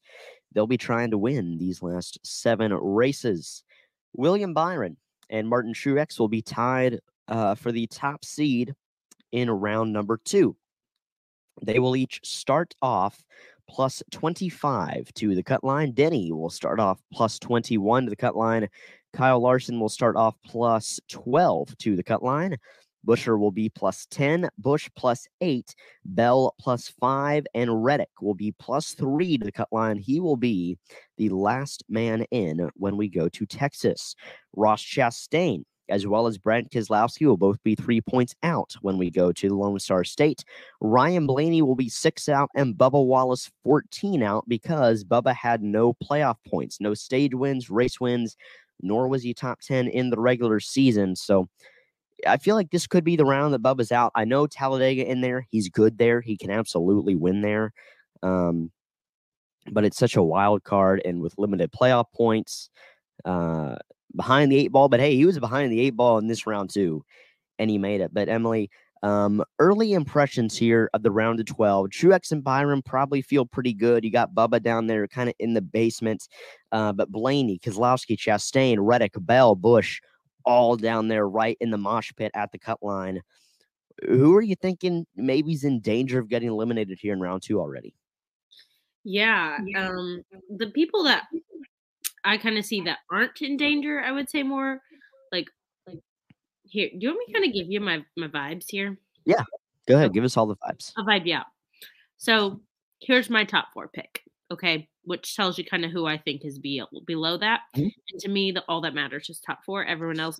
they'll 0.53 0.67
be 0.67 0.77
trying 0.77 1.11
to 1.11 1.17
win 1.17 1.57
these 1.57 1.83
last 1.83 2.17
seven 2.23 2.73
races. 2.73 3.65
William 4.13 4.53
Byron 4.53 4.95
and 5.29 5.49
Martin 5.49 5.73
Truex 5.73 6.17
will 6.17 6.29
be 6.29 6.41
tied 6.41 7.01
uh, 7.27 7.55
for 7.55 7.73
the 7.73 7.87
top 7.87 8.23
seed 8.23 8.73
in 9.33 9.51
round 9.51 9.91
number 9.91 10.15
two. 10.15 10.55
They 11.61 11.79
will 11.79 11.97
each 11.97 12.21
start 12.23 12.73
off 12.81 13.21
plus 13.69 14.03
25 14.11 15.13
to 15.13 15.35
the 15.35 15.43
cut 15.43 15.63
line. 15.63 15.91
Denny 15.91 16.31
will 16.31 16.49
start 16.49 16.79
off 16.79 17.01
plus 17.11 17.39
21 17.39 18.05
to 18.05 18.09
the 18.09 18.15
cut 18.15 18.35
line. 18.35 18.69
Kyle 19.13 19.39
Larson 19.39 19.79
will 19.79 19.89
start 19.89 20.15
off 20.15 20.35
plus 20.45 20.99
12 21.09 21.77
to 21.79 21.95
the 21.95 22.03
cut 22.03 22.23
line. 22.23 22.57
Buescher 23.05 23.37
will 23.37 23.51
be 23.51 23.69
plus 23.69 24.07
10, 24.11 24.49
Busch 24.57 24.89
plus 24.95 25.27
8, 25.41 25.75
Bell 26.05 26.55
plus 26.59 26.93
5, 27.01 27.45
and 27.53 27.83
Reddick 27.83 28.09
will 28.21 28.33
be 28.33 28.53
plus 28.53 28.93
3 28.93 29.37
to 29.39 29.45
the 29.45 29.51
cut 29.51 29.67
line. 29.71 29.97
He 29.97 30.19
will 30.21 30.37
be 30.37 30.77
the 31.17 31.29
last 31.29 31.83
man 31.89 32.23
in 32.31 32.69
when 32.75 32.95
we 32.95 33.09
go 33.09 33.27
to 33.27 33.45
Texas. 33.45 34.15
Ross 34.55 34.81
Chastain, 34.81 35.63
as 35.89 36.07
well 36.07 36.27
as 36.27 36.37
Brad 36.37 36.69
Keselowski, 36.71 37.25
will 37.25 37.37
both 37.37 37.61
be 37.63 37.75
three 37.75 38.01
points 38.01 38.35
out 38.43 38.73
when 38.81 38.97
we 38.97 39.09
go 39.09 39.31
to 39.31 39.49
the 39.49 39.55
Lone 39.55 39.79
Star 39.79 40.03
State. 40.03 40.43
Ryan 40.81 41.27
Blaney 41.27 41.61
will 41.61 41.75
be 41.75 41.89
six 41.89 42.29
out, 42.29 42.49
and 42.55 42.75
Bubba 42.75 43.05
Wallace 43.05 43.51
14 43.63 44.23
out 44.23 44.47
because 44.47 45.03
Bubba 45.03 45.35
had 45.35 45.61
no 45.61 45.93
playoff 45.93 46.37
points, 46.47 46.79
no 46.79 46.93
stage 46.93 47.33
wins, 47.33 47.69
race 47.69 47.99
wins, 47.99 48.37
nor 48.81 49.07
was 49.07 49.23
he 49.23 49.33
top 49.33 49.59
10 49.61 49.87
in 49.87 50.09
the 50.09 50.19
regular 50.19 50.59
season. 50.59 51.15
So 51.15 51.47
I 52.27 52.37
feel 52.37 52.55
like 52.55 52.71
this 52.71 52.87
could 52.87 53.03
be 53.03 53.15
the 53.15 53.25
round 53.25 53.53
that 53.53 53.61
Bubba's 53.61 53.91
out. 53.91 54.11
I 54.15 54.25
know 54.25 54.47
Talladega 54.47 55.09
in 55.09 55.21
there. 55.21 55.45
He's 55.49 55.69
good 55.69 55.97
there. 55.97 56.21
He 56.21 56.37
can 56.37 56.49
absolutely 56.49 57.15
win 57.15 57.41
there. 57.41 57.73
Um, 58.21 58.71
but 59.71 59.85
it's 59.85 59.97
such 59.97 60.15
a 60.15 60.23
wild 60.23 60.63
card 60.63 61.01
and 61.05 61.21
with 61.21 61.37
limited 61.37 61.71
playoff 61.71 62.05
points 62.13 62.69
uh, 63.25 63.75
behind 64.15 64.51
the 64.51 64.57
eight 64.57 64.71
ball. 64.71 64.89
But 64.89 64.99
hey, 64.99 65.15
he 65.15 65.25
was 65.25 65.39
behind 65.39 65.71
the 65.71 65.81
eight 65.81 65.95
ball 65.95 66.17
in 66.17 66.27
this 66.27 66.47
round 66.47 66.69
too, 66.69 67.03
and 67.59 67.69
he 67.69 67.77
made 67.77 68.01
it. 68.01 68.13
But 68.13 68.29
Emily, 68.29 68.69
um, 69.03 69.43
early 69.59 69.93
impressions 69.93 70.57
here 70.57 70.89
of 70.93 71.03
the 71.03 71.11
round 71.11 71.41
of 71.41 71.45
12. 71.45 71.89
Truex 71.89 72.31
and 72.31 72.43
Byron 72.43 72.81
probably 72.81 73.21
feel 73.21 73.45
pretty 73.45 73.73
good. 73.73 74.05
You 74.05 74.11
got 74.11 74.33
Bubba 74.33 74.63
down 74.63 74.87
there 74.87 75.05
kind 75.07 75.27
of 75.27 75.35
in 75.39 75.53
the 75.53 75.61
basement, 75.61 76.29
uh, 76.71 76.93
but 76.93 77.11
Blaney, 77.11 77.59
Keselowski, 77.59 78.17
Chastain, 78.17 78.77
Reddick, 78.79 79.13
Bell, 79.17 79.55
Busch, 79.55 79.99
all 80.45 80.77
down 80.77 81.09
there 81.09 81.27
right 81.27 81.57
in 81.59 81.69
the 81.69 81.77
mosh 81.77 82.11
pit 82.15 82.31
at 82.33 82.51
the 82.53 82.57
cut 82.57 82.81
line. 82.81 83.21
Who 84.07 84.35
are 84.35 84.41
you 84.41 84.55
thinking 84.55 85.05
maybe 85.15 85.51
is 85.51 85.65
in 85.65 85.81
danger 85.81 86.19
of 86.19 86.29
getting 86.29 86.49
eliminated 86.49 86.97
here 86.99 87.13
in 87.13 87.19
round 87.19 87.43
two 87.43 87.59
already? 87.59 87.93
Yeah. 89.03 89.57
Um 89.77 90.23
the 90.57 90.71
people 90.71 91.03
that 91.03 91.23
I 92.23 92.37
kind 92.37 92.57
of 92.57 92.65
see 92.65 92.81
that 92.81 92.99
aren't 93.11 93.41
in 93.41 93.57
danger, 93.57 94.01
I 94.01 94.11
would 94.11 94.29
say 94.29 94.43
more 94.43 94.81
like 95.31 95.49
like 95.87 95.99
here. 96.63 96.89
Do 96.89 96.97
you 96.99 97.09
want 97.09 97.27
me 97.27 97.33
kind 97.33 97.45
of 97.45 97.53
give 97.53 97.69
you 97.69 97.79
my 97.79 98.03
my 98.17 98.27
vibes 98.27 98.69
here? 98.69 98.97
Yeah, 99.25 99.43
go 99.87 99.95
ahead, 99.95 100.13
give 100.13 100.23
us 100.23 100.37
all 100.37 100.47
the 100.47 100.55
vibes. 100.57 100.93
I'll 100.97 101.05
vibe 101.05 101.25
yeah. 101.25 101.43
So 102.17 102.61
here's 103.01 103.29
my 103.29 103.43
top 103.43 103.67
four 103.73 103.87
pick. 103.87 104.21
Okay, 104.51 104.87
which 105.03 105.35
tells 105.35 105.57
you 105.57 105.65
kind 105.65 105.83
of 105.83 105.91
who 105.91 106.05
I 106.05 106.17
think 106.17 106.45
is 106.45 106.59
be, 106.59 106.81
below 107.05 107.37
that. 107.37 107.61
Mhm. 107.75 107.91
And 108.11 108.21
to 108.21 108.29
me, 108.29 108.51
the, 108.51 108.63
all 108.67 108.81
that 108.81 108.93
matters 108.93 109.29
is 109.29 109.39
top 109.39 109.65
four. 109.65 109.83
Everyone 109.83 110.19
else, 110.19 110.39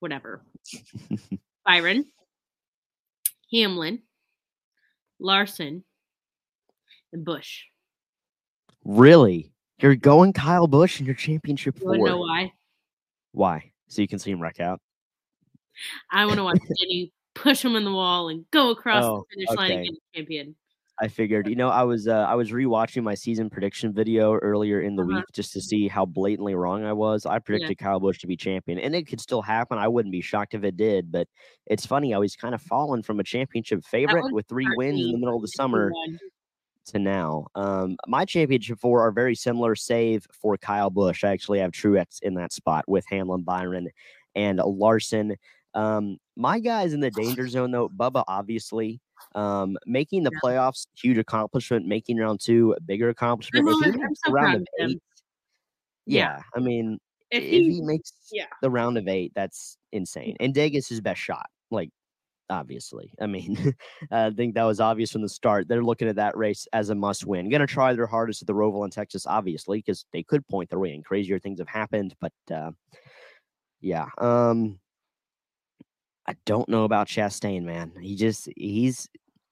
whatever. 0.00 0.44
Byron, 1.64 2.06
Hamlin, 3.52 4.02
Larson, 5.18 5.84
and 7.12 7.24
Busch. 7.24 7.64
Really? 8.84 9.52
You're 9.78 9.96
going 9.96 10.32
Kyle 10.32 10.66
Busch 10.66 11.00
in 11.00 11.06
your 11.06 11.14
championship 11.14 11.78
You 11.80 11.92
to 11.92 11.98
know 11.98 12.18
why? 12.18 12.52
Why? 13.32 13.72
So 13.88 14.00
you 14.02 14.08
can 14.08 14.18
see 14.18 14.30
him 14.30 14.40
wreck 14.40 14.58
out. 14.60 14.80
I 16.10 16.24
want 16.24 16.38
to 16.38 16.44
watch 16.44 16.58
Denny 16.80 17.12
push 17.34 17.62
him 17.62 17.76
in 17.76 17.84
the 17.84 17.92
wall 17.92 18.28
and 18.30 18.46
go 18.50 18.70
across 18.70 19.04
Oh, 19.04 19.26
the 19.30 19.44
finish 19.44 19.56
line 19.58 19.72
and 19.72 19.84
get 19.84 19.94
champion. 20.14 20.56
I 20.98 21.08
figured, 21.08 21.46
you 21.46 21.56
know, 21.56 21.68
I 21.68 21.82
was 21.82 22.08
uh, 22.08 22.20
I 22.26 22.34
was 22.36 22.52
rewatching 22.52 23.02
my 23.02 23.14
season 23.14 23.50
prediction 23.50 23.92
video 23.92 24.32
earlier 24.36 24.80
in 24.80 24.96
the 24.96 25.02
Uh-huh. 25.02 25.16
week 25.16 25.24
just 25.34 25.52
to 25.52 25.60
see 25.60 25.88
how 25.88 26.06
blatantly 26.06 26.54
wrong 26.54 26.84
I 26.86 26.94
was. 26.94 27.26
I 27.26 27.38
predicted 27.38 27.76
Kyle 27.76 28.00
Busch 28.00 28.18
to 28.20 28.26
be 28.26 28.34
champion, 28.34 28.78
and 28.78 28.94
it 28.94 29.06
could 29.06 29.20
still 29.20 29.42
happen. 29.42 29.76
I 29.76 29.88
wouldn't 29.88 30.10
be 30.12 30.22
shocked 30.22 30.54
if 30.54 30.64
it 30.64 30.78
did, 30.78 31.12
but 31.12 31.28
it's 31.66 31.84
funny 31.84 32.12
how 32.12 32.22
he's 32.22 32.34
kind 32.34 32.54
of 32.54 32.62
fallen 32.62 33.02
from 33.02 33.20
a 33.20 33.24
championship 33.24 33.84
favorite 33.84 34.32
with 34.32 34.46
three 34.48 34.66
wins 34.74 35.04
in 35.04 35.12
the 35.12 35.18
middle 35.18 35.36
of 35.36 35.42
the 35.42 35.48
summer. 35.48 35.92
To 36.86 36.98
now. 36.98 37.46
Um, 37.54 37.96
my 38.06 38.24
championship 38.24 38.78
four 38.78 39.02
are 39.02 39.12
very 39.12 39.34
similar, 39.34 39.74
save 39.74 40.26
for 40.32 40.56
Kyle 40.56 40.90
Busch. 40.90 41.24
I 41.24 41.28
actually 41.32 41.58
have 41.60 41.72
Truex 41.72 42.20
in 42.22 42.34
that 42.34 42.52
spot 42.52 42.84
with 42.88 43.04
Hamlin, 43.08 43.42
Byron, 43.42 43.88
and 44.34 44.58
Larson. 44.58 45.36
Um, 45.74 46.18
my 46.36 46.58
guys 46.58 46.92
in 46.92 47.00
the 47.00 47.10
danger 47.10 47.48
zone 47.48 47.70
though, 47.70 47.88
Bubba 47.88 48.24
obviously. 48.28 49.00
Um, 49.34 49.76
making 49.86 50.22
the 50.24 50.30
playoffs, 50.42 50.86
huge 50.94 51.18
accomplishment. 51.18 51.86
Making 51.86 52.18
round 52.18 52.40
two, 52.40 52.72
a 52.76 52.80
bigger 52.80 53.08
accomplishment. 53.08 53.66
I'm 53.68 53.74
If 53.74 53.94
he 53.94 54.00
I'm 54.02 54.08
makes 54.08 54.20
so 54.24 54.30
the 54.30 54.32
round 54.32 54.54
of 54.56 54.66
eight, 54.80 55.02
Yeah. 56.06 56.36
yeah, 56.36 56.42
I 56.54 56.60
mean, 56.60 56.98
If 57.30 57.42
if 57.42 57.50
he, 57.50 57.72
he 57.74 57.80
makes 57.82 58.12
yeah. 58.32 58.46
the 58.62 58.70
round 58.70 58.98
of 58.98 59.08
eight, 59.08 59.32
that's 59.34 59.78
insane. 59.92 60.36
And 60.40 60.54
Degas 60.54 60.88
his 60.88 61.00
best 61.00 61.20
shot, 61.20 61.46
like 61.70 61.90
obviously. 62.50 63.12
I 63.20 63.26
mean, 63.26 63.74
I 64.10 64.30
think 64.30 64.54
that 64.54 64.64
was 64.64 64.80
obvious 64.80 65.12
from 65.12 65.22
the 65.22 65.28
start. 65.28 65.68
They're 65.68 65.84
looking 65.84 66.08
at 66.08 66.16
that 66.16 66.36
race 66.36 66.66
as 66.72 66.90
a 66.90 66.94
must 66.94 67.26
win. 67.26 67.48
Going 67.48 67.60
to 67.60 67.66
try 67.66 67.92
their 67.94 68.06
hardest 68.06 68.42
at 68.42 68.46
the 68.46 68.54
Roval 68.54 68.84
in 68.84 68.90
Texas, 68.90 69.26
obviously, 69.26 69.78
because 69.78 70.04
they 70.12 70.22
could 70.22 70.46
point 70.48 70.70
their 70.70 70.78
way 70.78 70.94
in. 70.94 71.02
Crazier 71.02 71.38
things 71.38 71.58
have 71.58 71.68
happened, 71.68 72.14
but 72.20 72.32
uh, 72.52 72.70
yeah. 73.80 74.06
Um, 74.18 74.78
I 76.26 76.34
don't 76.44 76.68
know 76.68 76.84
about 76.84 77.08
Chastain, 77.08 77.62
man. 77.62 77.92
He 78.00 78.16
just 78.16 78.48
he's 78.56 79.08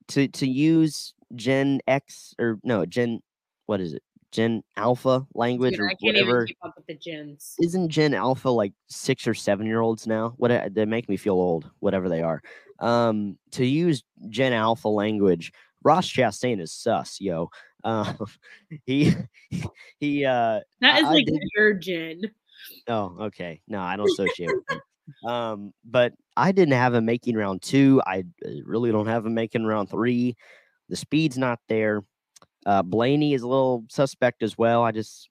to 0.08 0.28
to 0.28 0.46
use 0.46 1.14
Gen 1.34 1.80
X 1.86 2.34
or 2.38 2.58
no 2.64 2.84
Gen, 2.84 3.20
what 3.66 3.80
is 3.80 3.94
it? 3.94 4.02
Gen 4.34 4.64
Alpha 4.76 5.24
language 5.34 5.74
dude, 5.74 5.80
or 5.80 5.86
I 5.86 5.90
can't 5.90 6.02
even 6.16 6.26
whatever 6.26 6.46
keep 6.46 6.58
up 6.64 6.74
with 6.76 6.86
the 6.86 6.94
gens. 6.96 7.54
isn't 7.62 7.88
Gen 7.88 8.14
Alpha 8.14 8.50
like 8.50 8.72
six 8.88 9.28
or 9.28 9.34
seven 9.34 9.64
year 9.64 9.80
olds 9.80 10.08
now? 10.08 10.34
What 10.38 10.74
they 10.74 10.84
make 10.86 11.08
me 11.08 11.16
feel 11.16 11.34
old, 11.34 11.70
whatever 11.78 12.08
they 12.08 12.20
are. 12.20 12.42
Um, 12.80 13.38
to 13.52 13.64
use 13.64 14.02
Gen 14.28 14.52
Alpha 14.52 14.88
language, 14.88 15.52
Ross 15.84 16.08
Chastain 16.10 16.60
is 16.60 16.72
sus, 16.72 17.20
yo. 17.20 17.50
Uh, 17.84 18.12
he 18.86 19.12
he. 20.00 20.24
Uh, 20.24 20.60
That 20.80 21.04
I- 21.04 21.12
like 21.12 21.26
gen. 21.80 22.22
oh, 22.88 23.16
okay. 23.20 23.60
No, 23.68 23.80
I 23.80 23.96
don't 23.96 24.10
associate 24.10 24.50
with 24.52 24.64
him. 24.68 25.30
Um, 25.30 25.74
but 25.84 26.12
I 26.36 26.50
didn't 26.50 26.74
have 26.74 26.94
him 26.94 27.04
making 27.04 27.36
round 27.36 27.62
two. 27.62 28.02
I 28.04 28.24
really 28.64 28.90
don't 28.90 29.06
have 29.06 29.24
him 29.26 29.34
making 29.34 29.64
round 29.64 29.90
three. 29.90 30.34
The 30.88 30.96
speed's 30.96 31.38
not 31.38 31.60
there. 31.68 32.02
Uh, 32.66 32.82
Blaney 32.82 33.34
is 33.34 33.42
a 33.42 33.48
little 33.48 33.84
suspect 33.88 34.42
as 34.42 34.56
well. 34.56 34.82
I 34.82 34.92
just, 34.92 35.28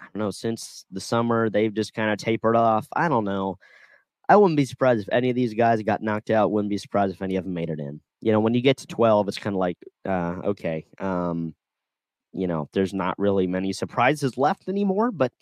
I 0.00 0.06
don't 0.06 0.22
know, 0.22 0.30
since 0.30 0.84
the 0.90 1.00
summer, 1.00 1.50
they've 1.50 1.74
just 1.74 1.94
kind 1.94 2.10
of 2.10 2.18
tapered 2.18 2.56
off. 2.56 2.86
I 2.94 3.08
don't 3.08 3.24
know. 3.24 3.58
I 4.28 4.36
wouldn't 4.36 4.56
be 4.56 4.64
surprised 4.64 5.02
if 5.02 5.12
any 5.12 5.30
of 5.30 5.36
these 5.36 5.54
guys 5.54 5.82
got 5.82 6.02
knocked 6.02 6.30
out. 6.30 6.52
Wouldn't 6.52 6.70
be 6.70 6.78
surprised 6.78 7.14
if 7.14 7.22
any 7.22 7.36
of 7.36 7.44
them 7.44 7.54
made 7.54 7.70
it 7.70 7.78
in. 7.78 8.00
You 8.20 8.32
know, 8.32 8.40
when 8.40 8.54
you 8.54 8.62
get 8.62 8.78
to 8.78 8.86
12, 8.86 9.28
it's 9.28 9.38
kind 9.38 9.54
of 9.54 9.60
like, 9.60 9.76
uh, 10.06 10.36
okay, 10.44 10.86
um, 10.98 11.54
you 12.32 12.46
know, 12.46 12.68
there's 12.72 12.94
not 12.94 13.18
really 13.18 13.46
many 13.46 13.72
surprises 13.72 14.38
left 14.38 14.68
anymore, 14.68 15.10
but 15.10 15.32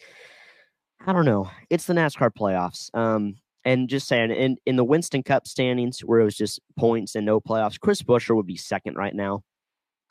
I 1.06 1.12
don't 1.12 1.24
know. 1.24 1.50
It's 1.68 1.84
the 1.84 1.94
NASCAR 1.94 2.30
playoffs. 2.30 2.92
Um, 2.94 3.36
and 3.64 3.88
just 3.88 4.08
saying, 4.08 4.30
in, 4.30 4.56
in 4.66 4.76
the 4.76 4.84
Winston 4.84 5.22
Cup 5.22 5.46
standings, 5.46 6.00
where 6.00 6.20
it 6.20 6.24
was 6.24 6.36
just 6.36 6.60
points 6.78 7.14
and 7.14 7.26
no 7.26 7.40
playoffs, 7.40 7.78
Chris 7.78 8.02
Buescher 8.02 8.34
would 8.34 8.46
be 8.46 8.56
second 8.56 8.96
right 8.96 9.14
now. 9.14 9.42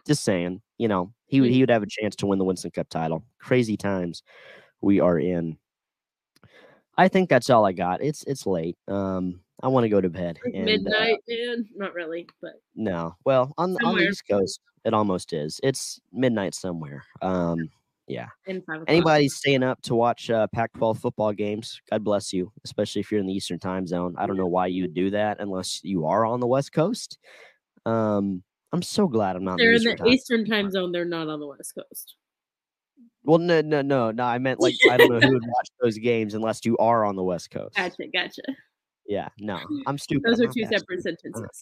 Just 0.07 0.23
saying, 0.23 0.61
you 0.79 0.87
know, 0.87 1.13
he 1.27 1.41
would 1.41 1.51
he 1.51 1.61
would 1.61 1.69
have 1.69 1.83
a 1.83 1.87
chance 1.87 2.15
to 2.15 2.25
win 2.25 2.39
the 2.39 2.45
Winston 2.45 2.71
Cup 2.71 2.89
title. 2.89 3.23
Crazy 3.39 3.77
times 3.77 4.23
we 4.81 4.99
are 4.99 5.19
in. 5.19 5.57
I 6.97 7.07
think 7.07 7.29
that's 7.29 7.49
all 7.49 7.65
I 7.65 7.73
got. 7.73 8.01
It's 8.01 8.23
it's 8.23 8.47
late. 8.47 8.77
Um, 8.87 9.41
I 9.61 9.67
want 9.67 9.83
to 9.83 9.89
go 9.89 10.01
to 10.01 10.09
bed. 10.09 10.39
And, 10.45 10.55
uh, 10.55 10.65
midnight, 10.65 11.19
man. 11.27 11.67
Not 11.75 11.93
really, 11.93 12.27
but 12.41 12.53
no, 12.75 13.15
well, 13.25 13.53
on 13.57 13.73
the- 13.73 13.85
on 13.85 13.97
the 13.97 14.07
East 14.07 14.23
Coast, 14.27 14.61
it 14.85 14.93
almost 14.93 15.33
is. 15.33 15.59
It's 15.61 15.99
midnight 16.11 16.55
somewhere. 16.55 17.03
Um, 17.21 17.69
yeah. 18.07 18.27
in 18.47 18.61
five 18.61 18.77
o'clock. 18.77 18.89
Anybody 18.89 19.27
staying 19.29 19.63
up 19.63 19.81
to 19.83 19.95
watch 19.95 20.29
uh, 20.31 20.47
Pac-12 20.47 20.97
football 20.97 21.31
games? 21.31 21.79
God 21.91 22.03
bless 22.03 22.33
you, 22.33 22.51
especially 22.63 23.01
if 23.01 23.11
you're 23.11 23.19
in 23.19 23.27
the 23.27 23.33
Eastern 23.33 23.59
Time 23.59 23.85
Zone. 23.85 24.15
I 24.17 24.25
don't 24.25 24.37
know 24.37 24.47
why 24.47 24.67
you 24.67 24.83
would 24.83 24.95
do 24.95 25.11
that 25.11 25.39
unless 25.39 25.81
you 25.83 26.05
are 26.07 26.25
on 26.25 26.39
the 26.39 26.47
West 26.47 26.71
Coast. 26.73 27.19
Um, 27.85 28.43
I'm 28.71 28.81
so 28.81 29.07
glad 29.07 29.35
I'm 29.35 29.43
not. 29.43 29.57
They're 29.57 29.71
in 29.71 29.77
in 29.77 29.83
the 29.83 29.89
the 29.95 29.95
Eastern 29.95 30.05
time. 30.05 30.13
Eastern 30.13 30.45
time 30.45 30.71
zone. 30.71 30.91
They're 30.91 31.05
not 31.05 31.27
on 31.27 31.39
the 31.39 31.47
West 31.47 31.73
Coast. 31.75 32.15
Well, 33.23 33.39
no, 33.39 33.61
no, 33.61 33.81
no, 33.81 34.11
no. 34.11 34.23
I 34.23 34.37
meant 34.37 34.59
like 34.59 34.75
I 34.89 34.97
don't 34.97 35.11
know 35.11 35.19
who 35.19 35.33
would 35.33 35.43
watch 35.45 35.69
those 35.81 35.97
games 35.97 36.33
unless 36.33 36.65
you 36.65 36.77
are 36.77 37.05
on 37.05 37.15
the 37.15 37.23
West 37.23 37.51
Coast. 37.51 37.75
Gotcha, 37.75 38.07
gotcha. 38.13 38.41
Yeah, 39.07 39.29
no, 39.39 39.59
I'm 39.87 39.97
stupid. 39.97 40.23
Those 40.29 40.39
I'm 40.39 40.49
are 40.49 40.53
two 40.53 40.63
separate 40.63 41.01
stupid. 41.01 41.19
sentences. 41.23 41.61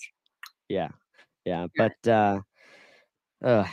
Yeah, 0.69 0.89
yeah, 1.45 1.67
but 1.75 2.07
uh, 2.07 2.41
uh, 3.43 3.65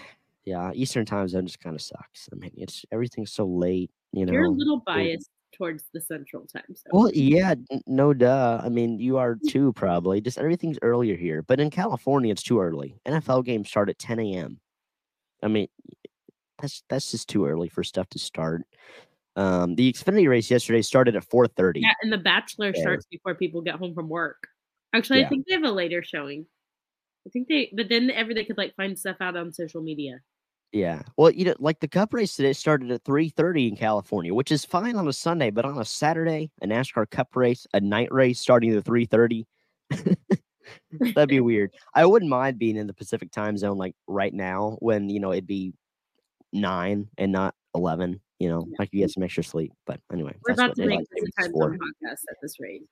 yeah, 0.45 0.71
Eastern 0.75 1.05
Time 1.05 1.29
Zone 1.29 1.47
just 1.47 1.61
kind 1.61 1.75
of 1.75 1.83
sucks. 1.83 2.29
I 2.33 2.37
mean, 2.37 2.53
it's 2.57 2.85
everything's 2.93 3.33
so 3.33 3.47
late. 3.47 3.91
You 4.13 4.27
know, 4.27 4.33
You're 4.33 4.45
a 4.45 4.51
little 4.51 4.81
biased 4.87 5.29
towards 5.57 5.85
the 5.93 6.01
Central 6.01 6.47
Time 6.47 6.63
Zone. 6.75 6.91
Well, 6.93 7.11
yeah, 7.15 7.55
no 7.87 8.13
duh. 8.13 8.61
I 8.63 8.69
mean, 8.69 8.99
you 8.99 9.17
are 9.19 9.37
too 9.49 9.73
probably. 9.75 10.21
Just 10.21 10.39
everything's 10.39 10.79
earlier 10.83 11.17
here, 11.17 11.43
but 11.43 11.61
in 11.61 11.71
California, 11.71 12.33
it's 12.33 12.43
too 12.43 12.61
early. 12.61 12.97
NFL 13.07 13.45
games 13.45 13.69
start 13.69 13.89
at 13.89 13.99
10 13.99 14.19
a.m. 14.21 14.61
I 15.43 15.49
mean, 15.49 15.69
that's 16.61 16.83
that's 16.89 17.11
just 17.11 17.29
too 17.29 17.47
early 17.47 17.69
for 17.69 17.85
stuff 17.85 18.09
to 18.11 18.19
start. 18.19 18.63
Um, 19.37 19.75
the 19.75 19.93
Xfinity 19.93 20.29
race 20.29 20.51
yesterday 20.51 20.81
started 20.83 21.17
at 21.17 21.25
4:30. 21.29 21.81
yeah, 21.83 21.93
and 22.03 22.13
The 22.13 22.19
Bachelor 22.19 22.73
starts 22.75 23.07
before 23.07 23.35
people 23.35 23.61
get 23.63 23.75
home 23.77 23.95
from 23.95 24.09
work. 24.09 24.47
Actually, 24.95 25.21
Yeah. 25.21 25.27
I 25.27 25.29
think 25.29 25.47
they 25.47 25.55
have 25.55 25.65
a 25.65 25.71
later 25.73 26.03
showing. 26.05 26.47
I 27.27 27.31
think 27.31 27.49
they, 27.49 27.71
but 27.75 27.89
then 27.89 28.11
ever 28.11 28.33
they 28.35 28.45
could 28.45 28.59
like 28.59 28.77
find 28.77 28.99
stuff 28.99 29.17
out 29.21 29.37
on 29.37 29.53
social 29.53 29.83
media. 29.83 30.21
Yeah. 30.75 31.03
Well, 31.17 31.31
you 31.31 31.45
know, 31.45 31.55
like 31.61 31.79
the 31.79 31.87
Cup 31.87 32.13
race 32.13 32.35
today 32.35 32.53
started 32.53 32.91
at 32.91 33.05
3:30 33.05 33.69
in 33.69 33.77
California, 33.77 34.35
which 34.35 34.51
is 34.51 34.65
fine 34.65 34.97
on 34.97 35.07
a 35.07 35.13
Sunday, 35.13 35.51
but 35.51 35.65
on 35.65 35.79
a 35.79 35.85
Saturday, 35.85 36.51
a 36.63 36.67
NASCAR 36.67 37.09
Cup 37.09 37.37
race, 37.37 37.65
a 37.73 37.81
night 37.81 38.13
race 38.13 38.41
starting 38.41 38.75
at 38.75 38.83
3:30. 38.83 39.47
That'd 41.15 41.29
be 41.29 41.39
weird. 41.39 41.71
I 41.95 42.05
wouldn't 42.05 42.29
mind 42.29 42.59
being 42.59 42.77
in 42.77 42.89
the 42.89 42.93
Pacific 42.93 43.31
time 43.31 43.57
zone 43.57 43.79
like 43.79 43.95
right 44.09 44.35
now 44.35 44.77
when, 44.81 45.09
you 45.09 45.21
know, 45.21 45.31
it'd 45.31 45.47
be 45.47 45.75
9 46.53 47.09
and 47.19 47.33
not 47.33 47.55
11, 47.77 48.21
you 48.41 48.49
know. 48.49 48.67
I 48.81 48.87
could 48.87 48.97
get 48.97 49.13
some 49.13 49.23
extra 49.23 49.45
sleep, 49.45 49.73
but 49.87 50.01
anyway, 50.13 50.35
We're 50.43 50.57
that's 50.57 50.61
about 50.61 50.77
to 50.77 50.87
make 50.87 51.07
savings 51.15 51.35
time 51.39 51.53
zone 51.53 51.79
podcast 51.79 52.23
at 52.29 52.37
this 52.43 52.59
rate. 52.59 52.83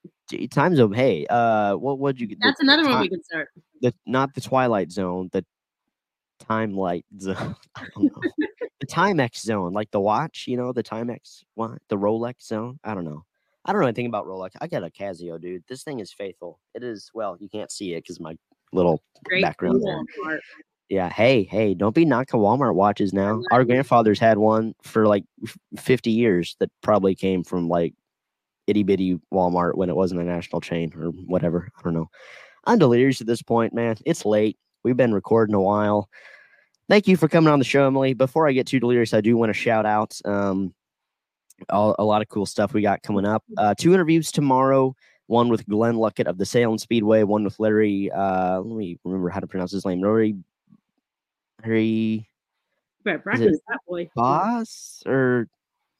Time 0.51 0.73
zone, 0.77 0.93
hey, 0.93 1.25
uh 1.29 1.75
what 1.75 1.99
would 1.99 2.21
you 2.21 2.27
get? 2.27 2.37
That's 2.41 2.61
another 2.61 2.87
one 2.87 3.01
we 3.01 3.09
could 3.09 3.25
start. 3.25 3.49
the 3.81 3.93
not 4.05 4.33
the 4.35 4.41
twilight 4.41 4.89
zone, 4.89 5.29
the 5.33 5.43
time 6.47 6.75
light 6.75 7.05
zone. 7.19 7.55
I 7.75 7.85
don't 7.95 8.05
know. 8.05 8.21
the 8.79 8.87
Timex 8.87 9.37
zone, 9.37 9.73
like 9.73 9.91
the 9.91 9.99
watch, 9.99 10.45
you 10.47 10.57
know, 10.57 10.73
the 10.73 10.83
Timex 10.83 11.43
what 11.55 11.79
the 11.89 11.97
Rolex 11.97 12.43
zone. 12.43 12.79
I 12.83 12.93
don't 12.93 13.05
know. 13.05 13.23
I 13.65 13.71
don't 13.71 13.81
know 13.81 13.87
anything 13.87 14.07
about 14.07 14.25
Rolex. 14.25 14.51
I 14.59 14.67
got 14.67 14.83
a 14.83 14.89
Casio, 14.89 15.39
dude. 15.39 15.63
This 15.69 15.83
thing 15.83 15.99
is 15.99 16.11
faithful. 16.11 16.59
It 16.73 16.83
is 16.83 17.09
well, 17.13 17.37
you 17.39 17.47
can't 17.49 17.71
see 17.71 17.93
it 17.93 18.03
because 18.03 18.19
my 18.19 18.35
little 18.73 19.01
Great 19.23 19.41
background 19.41 19.81
there. 19.83 20.39
yeah. 20.89 21.09
Hey, 21.09 21.43
hey, 21.43 21.73
don't 21.73 21.95
be 21.95 22.05
knocking 22.05 22.39
Walmart 22.39 22.75
watches 22.75 23.13
now. 23.13 23.41
Our 23.51 23.63
grandfathers 23.63 24.19
had 24.19 24.37
one 24.37 24.73
for 24.81 25.07
like 25.07 25.23
50 25.77 26.11
years 26.11 26.55
that 26.59 26.69
probably 26.81 27.15
came 27.15 27.43
from 27.43 27.69
like 27.69 27.93
itty 28.67 28.83
bitty 28.83 29.19
Walmart 29.33 29.75
when 29.75 29.89
it 29.89 29.95
wasn't 29.95 30.21
a 30.21 30.25
national 30.25 30.61
chain 30.61 30.91
or 30.97 31.07
whatever. 31.07 31.69
I 31.77 31.81
don't 31.83 31.93
know. 31.93 32.09
I'm 32.65 32.79
delirious 32.79 33.21
at 33.21 33.27
this 33.27 33.41
point, 33.41 33.73
man. 33.73 33.97
It's 34.05 34.25
late. 34.25 34.57
We've 34.83 34.97
been 34.97 35.13
recording 35.13 35.55
a 35.55 35.61
while. 35.61 36.09
Thank 36.89 37.07
you 37.07 37.17
for 37.17 37.27
coming 37.27 37.51
on 37.51 37.59
the 37.59 37.65
show, 37.65 37.85
Emily. 37.85 38.13
Before 38.13 38.47
I 38.47 38.51
get 38.51 38.67
too 38.67 38.79
delirious, 38.79 39.13
I 39.13 39.21
do 39.21 39.37
want 39.37 39.49
to 39.49 39.53
shout 39.53 39.85
out 39.85 40.19
um, 40.25 40.73
all, 41.69 41.95
a 41.97 42.03
lot 42.03 42.21
of 42.21 42.29
cool 42.29 42.45
stuff 42.45 42.73
we 42.73 42.81
got 42.81 43.01
coming 43.01 43.25
up. 43.25 43.43
Uh, 43.57 43.73
two 43.77 43.93
interviews 43.93 44.31
tomorrow. 44.31 44.95
One 45.27 45.47
with 45.47 45.65
Glenn 45.67 45.95
Luckett 45.95 46.27
of 46.27 46.37
the 46.37 46.45
Salem 46.45 46.77
Speedway. 46.77 47.23
One 47.23 47.45
with 47.45 47.57
Larry. 47.59 48.11
Uh, 48.11 48.59
let 48.59 48.77
me 48.77 48.99
remember 49.05 49.29
how 49.29 49.39
to 49.39 49.47
pronounce 49.47 49.71
his 49.71 49.85
name. 49.85 50.01
Larry. 50.01 50.35
Larry 51.63 52.27
Brett 53.03 53.15
it 53.17 53.23
Brackett, 53.23 53.53
that 53.67 53.79
boy. 53.87 54.09
Boss 54.15 55.03
or 55.05 55.47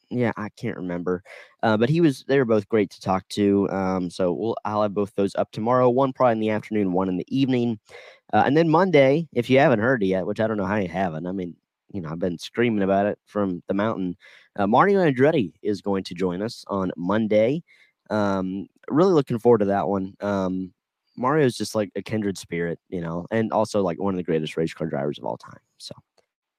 yeah, 0.10 0.32
I 0.38 0.50
can't 0.50 0.78
remember. 0.78 1.24
Uh, 1.62 1.78
but 1.78 1.90
he 1.90 2.02
was 2.02 2.24
they 2.28 2.38
were 2.38 2.46
both 2.46 2.68
great 2.70 2.90
to 2.92 3.02
talk 3.02 3.28
to. 3.30 3.70
Um, 3.70 4.10
so 4.10 4.34
we'll 4.34 4.56
I'll 4.66 4.84
have 4.84 4.94
both 4.94 5.14
those 5.16 5.36
up 5.36 5.52
tomorrow. 5.52 5.90
One 5.90 6.14
probably 6.14 6.34
in 6.34 6.40
the 6.40 6.50
afternoon, 6.52 6.94
one 6.94 7.10
in 7.10 7.18
the 7.18 7.36
evening, 7.36 7.80
uh, 8.34 8.44
and 8.46 8.58
then 8.58 8.68
Monday. 8.68 9.28
If 9.32 9.50
you 9.50 9.60
haven't 9.60 9.80
heard 9.80 10.04
it 10.04 10.08
yet, 10.08 10.26
which 10.26 10.40
I 10.40 10.48
don't 10.48 10.58
know 10.58 10.66
how 10.66 10.76
you 10.76 10.90
haven't. 10.90 11.28
I 11.28 11.32
mean, 11.32 11.56
you 11.94 12.02
know, 12.02 12.10
I've 12.10 12.20
been 12.20 12.40
screaming 12.40 12.84
about 12.84 13.06
it 13.06 13.20
from 13.26 13.62
the 13.68 13.74
mountain. 13.74 14.18
Uh, 14.56 14.68
Mario 14.68 15.00
Andretti 15.00 15.54
is 15.62 15.82
going 15.82 16.04
to 16.06 16.16
join 16.16 16.42
us 16.42 16.66
on 16.68 16.92
Monday. 16.98 17.64
Um, 18.10 18.68
really 18.90 19.14
looking 19.14 19.40
forward 19.40 19.60
to 19.60 19.66
that 19.66 19.88
one. 19.88 20.16
Um, 20.20 20.74
Mario's 21.16 21.56
just 21.56 21.76
like 21.76 21.92
a 21.96 22.02
kindred 22.02 22.38
spirit, 22.38 22.80
you 22.90 23.00
know, 23.00 23.28
and 23.30 23.54
also 23.54 23.84
like 23.84 24.00
one 24.00 24.16
of 24.16 24.18
the 24.18 24.24
greatest 24.24 24.58
race 24.58 24.74
car 24.74 24.88
drivers 24.88 25.20
of 25.20 25.26
all 25.26 25.38
time. 25.38 25.60
So 25.78 25.94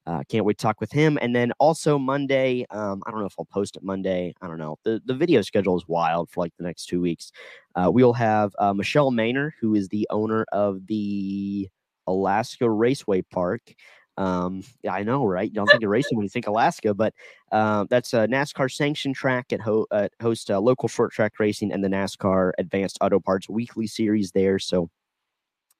uh, 0.07 0.23
can't 0.29 0.45
wait 0.45 0.59
to 0.59 0.63
talk 0.63 0.81
with 0.81 0.93
him. 0.93 1.19
And 1.23 1.35
then 1.35 1.53
also 1.59 1.99
Monday, 1.99 2.67
um, 2.71 3.03
I 3.07 3.11
don't 3.11 3.21
know 3.21 3.27
if 3.27 3.35
I'll 3.39 3.47
post 3.47 3.77
it 3.77 3.83
Monday. 3.83 4.35
I 4.43 4.47
don't 4.47 4.59
know. 4.59 4.77
The 4.85 5.01
the 5.05 5.15
video 5.15 5.43
schedule 5.43 5.77
is 5.77 5.89
wild 5.89 6.31
for 6.31 6.45
like 6.45 6.53
the 6.59 6.65
next 6.65 6.87
two 6.87 7.01
weeks. 7.01 7.33
Uh, 7.75 7.91
we'll 7.93 8.13
have 8.13 8.53
uh, 8.59 8.75
Michelle 8.75 9.11
Maynor, 9.11 9.53
who 9.61 9.75
is 9.75 9.89
the 9.89 10.07
owner 10.11 10.45
of 10.53 10.87
the 10.87 11.69
Alaska 12.07 12.69
Raceway 12.69 13.23
Park. 13.23 13.75
Um, 14.17 14.63
I 14.89 15.03
know, 15.03 15.27
right? 15.27 15.49
You 15.49 15.55
don't 15.55 15.67
think 15.69 15.83
of 15.83 15.91
racing 15.91 16.17
when 16.17 16.23
you 16.23 16.31
think 16.31 16.47
Alaska, 16.47 16.95
but 16.95 17.13
uh, 17.51 17.85
that's 17.91 18.13
a 18.13 18.29
NASCAR 18.29 18.71
sanctioned 18.71 19.17
track 19.17 19.53
at, 19.53 19.61
ho- 19.61 19.87
uh, 19.91 20.09
host 20.23 20.51
uh, 20.51 20.61
local 20.61 20.89
short 20.89 21.13
track 21.13 21.33
racing 21.41 21.73
and 21.73 21.83
the 21.83 21.89
NASCAR 21.89 22.53
Advanced 22.59 22.99
Auto 23.01 23.19
Parts 23.19 23.49
weekly 23.49 23.89
series 23.89 24.31
there. 24.31 24.61
So, 24.61 24.89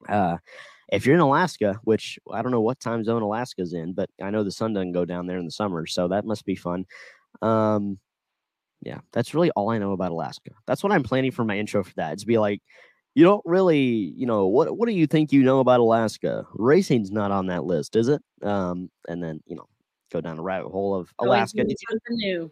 uh, 0.09 0.39
if 0.93 1.07
you're 1.07 1.15
in 1.15 1.21
Alaska, 1.21 1.81
which 1.85 2.19
I 2.31 2.43
don't 2.43 2.53
know 2.53 2.61
what 2.61 2.81
time 2.81 3.05
zone 3.05 3.23
Alaska's 3.23 3.73
in, 3.73 3.93
but 3.93 4.11
I 4.23 4.31
know 4.31 4.45
the 4.45 4.53
sun 4.53 4.73
doesn't 4.73 4.93
go 4.93 5.05
down 5.05 5.27
there 5.27 5.39
in 5.39 5.45
the 5.45 5.51
summer, 5.51 5.87
so 5.87 6.09
that 6.09 6.25
must 6.25 6.45
be 6.45 6.55
fun. 6.55 6.87
Um, 7.43 7.99
yeah, 8.83 8.99
that's 9.13 9.35
really 9.35 9.51
all 9.53 9.71
I 9.71 9.79
know 9.79 9.93
about 9.93 10.13
Alaska. 10.13 10.51
That's 10.67 10.83
what 10.83 10.93
I'm 10.93 11.03
planning 11.03 11.31
for 11.31 11.45
my 11.45 11.59
intro 11.59 11.83
for 11.83 11.95
that. 11.97 12.13
It's 12.13 12.25
be 12.25 12.39
like, 12.39 12.61
you 13.15 13.25
don't 13.25 13.43
really, 13.45 13.79
you 13.79 14.27
know, 14.27 14.47
what 14.47 14.77
what 14.77 14.87
do 14.89 14.95
you 14.95 15.07
think 15.07 15.33
you 15.33 15.43
know 15.43 15.61
about 15.61 15.81
Alaska? 15.81 16.47
Racing's 16.53 17.11
not 17.11 17.31
on 17.31 17.47
that 17.47 17.65
list, 17.65 17.97
is 17.97 18.09
it? 18.09 18.21
Um, 18.43 18.91
and 19.09 19.23
then 19.23 19.41
you 19.47 19.57
know, 19.57 19.67
go 20.13 20.21
down 20.21 20.39
a 20.39 20.43
rabbit 20.43 20.71
hole 20.71 20.95
of 20.95 21.11
Alaska. 21.19 21.65
Did 21.65 21.77
you, 21.89 21.99
new. 22.11 22.51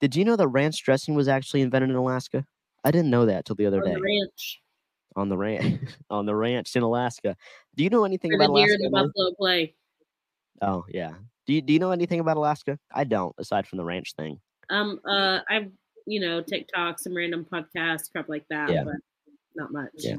did 0.00 0.16
you 0.16 0.24
know 0.24 0.36
that 0.36 0.48
ranch 0.48 0.82
dressing 0.82 1.14
was 1.14 1.28
actually 1.28 1.62
invented 1.62 1.90
in 1.90 1.96
Alaska? 1.96 2.46
I 2.84 2.90
didn't 2.90 3.10
know 3.10 3.26
that 3.26 3.44
till 3.44 3.56
the 3.56 3.66
other 3.66 3.82
On 3.82 3.88
day 3.88 3.94
the 3.94 4.00
ranch. 4.00 4.62
On 5.16 5.28
the 5.28 5.36
ranch 5.36 5.80
on 6.10 6.26
the 6.26 6.34
ranch 6.34 6.74
in 6.76 6.82
Alaska. 6.82 7.36
Do 7.76 7.84
you 7.84 7.90
know 7.90 8.04
anything 8.04 8.30
the 8.30 8.36
about 8.36 8.50
Alaska? 8.50 8.76
the 8.80 8.90
buffalo 8.90 9.32
play. 9.38 9.74
Oh 10.62 10.84
yeah. 10.88 11.12
Do 11.46 11.52
you 11.52 11.60
do 11.62 11.72
you 11.72 11.78
know 11.78 11.90
anything 11.90 12.20
about 12.20 12.36
Alaska? 12.36 12.78
I 12.92 13.04
don't, 13.04 13.34
aside 13.38 13.66
from 13.66 13.76
the 13.78 13.84
ranch 13.84 14.14
thing. 14.14 14.40
Um, 14.70 15.00
uh, 15.08 15.40
I've 15.48 15.70
you 16.06 16.20
know 16.20 16.40
TikTok, 16.42 16.98
some 16.98 17.16
random 17.16 17.46
podcasts, 17.50 18.10
crap 18.10 18.28
like 18.28 18.44
that, 18.50 18.70
Yeah. 18.70 18.84
but 18.84 18.94
not 19.56 19.72
much. 19.72 19.90
Yeah. 19.96 20.16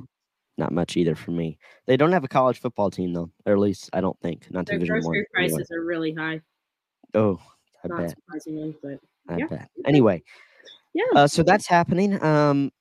Not 0.57 0.71
much 0.71 0.95
either 0.95 1.15
for 1.15 1.31
me. 1.31 1.57
They 1.85 1.97
don't 1.97 2.13
have 2.13 2.23
a 2.23 2.29
college 2.29 2.59
football 2.61 2.89
team 2.89 3.11
though, 3.13 3.29
or 3.45 3.53
at 3.53 3.59
least 3.59 3.89
I 3.91 3.99
don't 4.01 4.17
think. 4.21 4.49
Not 4.51 4.65
Their 4.65 4.77
Division 4.77 4.95
One. 4.95 5.03
grocery 5.03 5.27
anyway. 5.37 5.49
prices 5.57 5.71
are 5.71 5.83
really 5.83 6.13
high. 6.13 6.39
Oh, 7.13 7.41
I 7.83 7.87
Not 7.89 7.97
bet. 7.99 8.09
surprisingly, 8.11 8.75
but 8.81 8.99
I 9.27 9.37
yeah. 9.37 9.47
bet. 9.47 9.69
Anyway, 9.85 10.23
yeah. 10.93 11.03
uh, 11.15 11.27
so 11.27 11.43
that's 11.43 11.67
happening. 11.67 12.21
Um, 12.23 12.71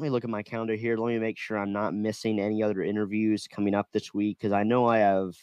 let 0.00 0.04
me 0.04 0.10
look 0.10 0.24
at 0.24 0.30
my 0.30 0.42
calendar 0.42 0.76
here. 0.76 0.96
Let 0.96 1.12
me 1.12 1.18
make 1.18 1.36
sure 1.36 1.58
I'm 1.58 1.74
not 1.74 1.92
missing 1.92 2.40
any 2.40 2.62
other 2.62 2.82
interviews 2.82 3.46
coming 3.46 3.74
up 3.74 3.88
this 3.92 4.14
week 4.14 4.38
because 4.38 4.50
I 4.50 4.62
know 4.62 4.86
I 4.86 4.96
have 4.98 5.36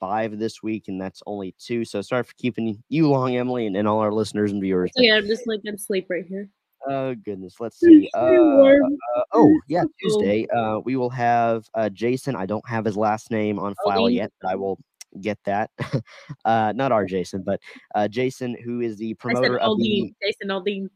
five 0.00 0.38
this 0.38 0.62
week 0.62 0.88
and 0.88 0.98
that's 0.98 1.22
only 1.26 1.54
two. 1.58 1.84
So 1.84 2.00
sorry 2.00 2.22
for 2.22 2.32
keeping 2.38 2.82
you 2.88 3.10
long, 3.10 3.36
Emily, 3.36 3.66
and, 3.66 3.76
and 3.76 3.86
all 3.86 3.98
our 3.98 4.10
listeners 4.10 4.52
and 4.52 4.62
viewers. 4.62 4.90
yeah, 4.96 5.16
I'm 5.16 5.26
just 5.26 5.46
like 5.46 5.60
in 5.64 5.76
sleep 5.76 6.06
right 6.08 6.24
here. 6.26 6.48
Oh 6.88 7.14
goodness, 7.14 7.56
let's 7.60 7.78
see. 7.78 8.08
Uh, 8.14 8.20
uh, 8.20 9.22
oh 9.34 9.52
yeah, 9.68 9.84
Tuesday. 10.02 10.46
Uh, 10.48 10.80
we 10.82 10.96
will 10.96 11.10
have 11.10 11.68
uh, 11.74 11.90
Jason. 11.90 12.34
I 12.34 12.46
don't 12.46 12.66
have 12.66 12.86
his 12.86 12.96
last 12.96 13.30
name 13.30 13.58
on 13.58 13.74
file 13.84 14.04
Aldean. 14.04 14.14
yet, 14.14 14.32
but 14.40 14.50
I 14.50 14.54
will 14.54 14.78
get 15.20 15.38
that. 15.44 15.70
uh, 16.46 16.72
not 16.74 16.90
our 16.90 17.04
Jason, 17.04 17.42
but 17.42 17.60
uh, 17.94 18.08
Jason, 18.08 18.56
who 18.64 18.80
is 18.80 18.96
the 18.96 19.08
I 19.08 19.10
said 19.10 19.18
promoter 19.18 19.58
of 19.58 19.76
the. 19.76 20.10
Jason 20.22 20.48
Aldean. 20.48 20.88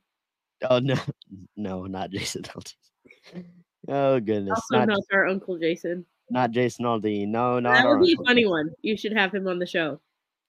Oh 0.70 0.78
no, 0.78 0.96
no, 1.58 1.84
not 1.84 2.08
Jason 2.08 2.44
Aldean. 2.44 2.74
Oh 3.88 4.18
goodness, 4.20 4.58
Also 4.70 4.78
not 4.78 4.88
not 4.88 5.00
our 5.12 5.26
Uncle 5.26 5.58
Jason. 5.58 6.06
not 6.30 6.50
Jason 6.52 6.84
Aldean. 6.84 7.28
No, 7.28 7.60
not 7.60 7.74
that 7.74 7.88
would 7.88 8.00
be 8.00 8.16
a 8.18 8.24
funny 8.24 8.46
one. 8.46 8.70
You 8.82 8.96
should 8.96 9.12
have 9.12 9.34
him 9.34 9.46
on 9.46 9.58
the 9.58 9.66
show. 9.66 10.00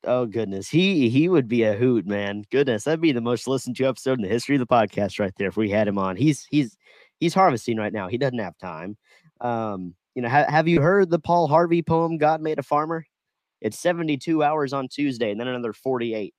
Oh 0.06 0.26
goodness, 0.26 0.70
he 0.70 1.10
he 1.10 1.28
would 1.28 1.48
be 1.48 1.64
a 1.64 1.74
hoot, 1.74 2.06
man. 2.06 2.44
Goodness, 2.52 2.84
that'd 2.84 3.02
be 3.02 3.12
the 3.12 3.22
most 3.22 3.48
listened 3.48 3.76
to 3.78 3.86
episode 3.88 4.20
in 4.20 4.24
the 4.24 4.30
history 4.30 4.56
of 4.56 4.60
the 4.60 4.68
podcast, 4.68 5.20
right 5.20 5.34
there. 5.38 5.48
If 5.48 5.58
we 5.58 5.70
had 5.70 5.88
him 5.88 5.98
on, 5.98 6.16
he's 6.16 6.46
he's 6.50 6.78
he's 7.20 7.34
harvesting 7.34 7.78
right 7.78 7.92
now. 7.94 8.08
He 8.08 8.18
doesn't 8.18 8.40
have 8.40 8.58
time. 8.58 8.98
Um, 9.42 9.96
you 10.14 10.22
know, 10.22 10.30
ha- 10.30 10.50
have 10.50 10.68
you 10.68 10.80
heard 10.80 11.10
the 11.10 11.20
Paul 11.20 11.48
Harvey 11.48 11.82
poem 11.82 12.18
"God 12.18 12.40
Made 12.40 12.60
a 12.60 12.64
Farmer"? 12.64 13.06
It's 13.62 13.80
seventy-two 13.80 14.44
hours 14.44 14.74
on 14.74 14.88
Tuesday, 14.88 15.32
and 15.32 15.40
then 15.40 15.48
another 15.48 15.74
forty-eight 15.74 16.34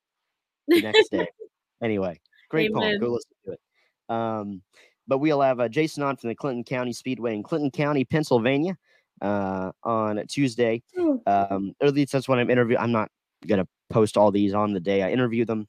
the 0.69 0.81
next 0.81 1.11
day. 1.11 1.27
anyway, 1.83 2.21
great 2.49 2.73
poem. 2.73 2.85
Amen. 2.85 3.01
Go 3.01 3.11
listen 3.13 3.33
to 3.47 3.53
it. 3.53 3.61
Um, 4.09 4.63
but 5.07 5.19
we'll 5.19 5.41
have 5.41 5.61
uh, 5.61 5.69
Jason 5.69 6.03
on 6.03 6.17
from 6.17 6.29
the 6.29 6.35
Clinton 6.35 6.65
County 6.65 6.93
Speedway 6.93 7.35
in 7.35 7.43
Clinton 7.43 7.71
County, 7.71 8.05
Pennsylvania, 8.05 8.77
uh, 9.23 9.73
on 9.83 10.23
Tuesday. 10.29 10.83
Oh, 10.99 11.21
Um, 11.27 11.73
or 11.81 11.89
at 11.89 11.95
least 11.95 12.13
that's 12.13 12.29
when 12.29 12.39
I'm 12.39 12.51
interviewing. 12.51 12.81
I'm 12.81 12.93
not 12.93 13.11
gonna 13.47 13.67
post 13.91 14.17
all 14.17 14.31
these 14.31 14.55
on 14.55 14.73
the 14.73 14.81
day 14.81 15.03
I 15.03 15.11
interview 15.11 15.45
them. 15.45 15.69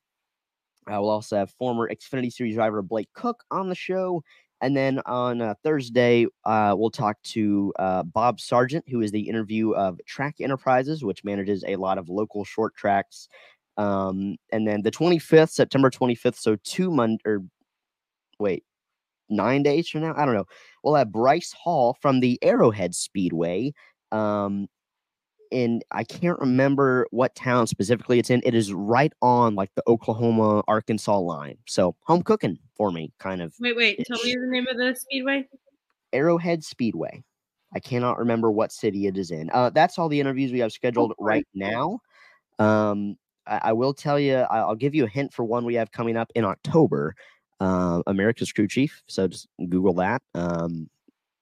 I 0.88 1.00
will 1.00 1.10
also 1.10 1.38
have 1.38 1.52
former 1.52 1.90
Xfinity 1.90 2.32
Series 2.32 2.56
driver 2.56 2.82
Blake 2.82 3.10
Cook 3.14 3.44
on 3.52 3.70
the 3.70 3.76
show, 3.76 4.24
and 4.62 4.76
then 4.76 5.02
on 5.06 5.42
uh, 5.42 5.54
Thursday 5.64 6.26
uh, 6.46 6.74
we'll 6.78 6.90
talk 6.90 7.22
to 7.24 7.74
uh, 7.78 8.04
Bob 8.04 8.40
Sargent, 8.40 8.86
who 8.88 9.02
is 9.02 9.12
the 9.12 9.28
interview 9.28 9.72
of 9.72 10.00
Track 10.08 10.36
Enterprises, 10.40 11.04
which 11.04 11.24
manages 11.24 11.64
a 11.68 11.76
lot 11.76 11.98
of 11.98 12.10
local 12.10 12.44
short 12.46 12.76
tracks. 12.76 13.28
Um, 13.78 14.38
and 14.52 14.68
then 14.68 14.82
the 14.82 14.90
25th, 14.90 15.52
September 15.52 15.92
25th, 15.92 16.40
so 16.40 16.56
two 16.64 16.90
months 16.90 17.22
or 17.26 17.44
wait, 18.40 18.64
nine 19.30 19.64
days 19.64 19.88
from 19.90 20.02
now, 20.02 20.14
I 20.16 20.26
don't 20.26 20.36
know. 20.36 20.46
We'll 20.84 20.96
have 20.96 21.12
Bryce 21.12 21.54
Hall 21.54 21.98
from 22.02 22.20
the 22.20 22.40
Arrowhead 22.42 22.96
Speedway. 22.96 23.74
Um, 24.12 24.68
in 25.52 25.82
I 25.92 26.04
can't 26.04 26.40
remember 26.40 27.08
what 27.12 27.36
town 27.36 27.68
specifically 27.68 28.20
it's 28.20 28.30
in. 28.30 28.42
It 28.46 28.54
is 28.54 28.74
right 28.74 29.14
on 29.22 29.56
like 29.56 29.74
the 29.76 29.84
Oklahoma 29.88 30.64
Arkansas 30.68 31.18
line. 31.18 31.58
So 31.68 31.96
home 32.04 32.22
cooking 32.22 32.58
for 32.76 32.92
me, 32.92 33.14
kind 33.20 33.42
of 33.42 33.54
wait, 33.60 33.76
wait. 33.76 34.06
Tell 34.06 34.22
me 34.24 34.36
the 34.36 34.48
name 34.48 34.68
of 34.68 34.78
the 34.78 34.96
speedway. 34.96 35.48
Arrowhead 36.14 36.64
Speedway. 36.64 37.24
I 37.74 37.80
cannot 37.80 38.18
remember 38.18 38.50
what 38.50 38.72
city 38.72 39.08
it 39.08 39.18
is 39.18 39.32
in. 39.32 39.50
Uh, 39.52 39.70
that's 39.70 40.00
all 40.00 40.10
the 40.10 40.20
interviews 40.20 40.52
we 40.52 40.60
have 40.60 40.72
scheduled 40.72 41.14
for 41.18 41.30
it. 41.30 41.34
right 41.34 41.48
now. 41.54 42.00
Um, 42.60 43.18
I, 43.46 43.60
I 43.64 43.74
will 43.74 43.94
tell 43.94 44.20
you, 44.20 44.36
I'll 44.36 44.76
give 44.76 44.96
you 44.96 45.04
a 45.04 45.10
hint 45.10 45.34
for 45.34 45.44
one 45.44 45.66
we 45.66 45.76
have 45.76 45.92
coming 45.92 46.16
up 46.16 46.32
in 46.34 46.46
October. 46.46 47.14
Uh, 47.60 48.02
America's 48.08 48.52
Crew 48.52 48.68
Chief. 48.68 49.02
So 49.08 49.28
just 49.28 49.48
Google 49.70 49.94
that. 49.96 50.22
Um, 50.36 50.90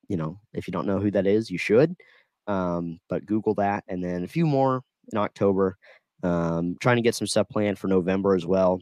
you 0.08 0.18
know, 0.18 0.40
if 0.54 0.68
you 0.68 0.72
don't 0.72 0.88
know 0.88 1.00
who 1.00 1.12
that 1.12 1.28
is, 1.28 1.50
you 1.50 1.58
should. 1.58 1.96
Um, 2.48 3.00
but 3.10 3.26
Google 3.26 3.56
that, 3.56 3.84
and 3.88 4.04
then 4.04 4.24
a 4.24 4.28
few 4.28 4.46
more 4.46 4.82
in 5.12 5.18
October. 5.18 5.78
Um, 6.24 6.78
trying 6.80 6.98
to 6.98 7.02
get 7.02 7.16
some 7.16 7.28
stuff 7.28 7.50
planned 7.50 7.80
for 7.80 7.88
November 7.88 8.36
as 8.36 8.46
well. 8.46 8.82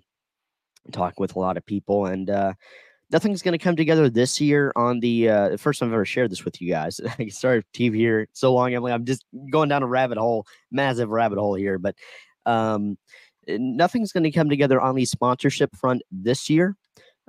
Talking 0.91 1.15
with 1.17 1.36
a 1.36 1.39
lot 1.39 1.58
of 1.58 1.65
people, 1.65 2.08
and 2.08 2.30
uh, 2.30 2.54
nothing's 3.12 3.41
going 3.41 3.54
to 3.54 3.63
come 3.63 3.76
together 3.76 4.10
this 4.10 4.41
year 4.41 4.74
on 4.76 5.00
the 5.00 5.30
uh, 5.30 5.58
first 5.58 5.80
time 5.80 5.89
I've 5.89 5.93
ever 5.93 6.06
shared 6.06 6.30
this 6.30 6.43
with 6.43 6.62
you 6.62 6.69
guys. 6.69 7.00
Sorry, 7.30 7.63
TV 7.74 7.96
here 7.96 8.28
so 8.34 8.54
long. 8.54 8.74
I'm 8.76 8.84
like, 8.84 8.93
I'm 8.93 9.06
just 9.06 9.24
going 9.50 9.69
down 9.69 9.84
a 9.84 9.88
rabbit 9.88 10.17
hole, 10.17 10.46
massive 10.72 11.10
rabbit 11.10 11.38
hole 11.38 11.56
here, 11.56 11.80
but 11.80 11.96
um, 12.46 12.98
nothing's 13.48 14.12
going 14.12 14.26
to 14.26 14.32
come 14.32 14.50
together 14.50 14.82
on 14.82 14.96
the 14.96 15.06
sponsorship 15.06 15.74
front 15.76 16.02
this 16.12 16.50
year 16.50 16.76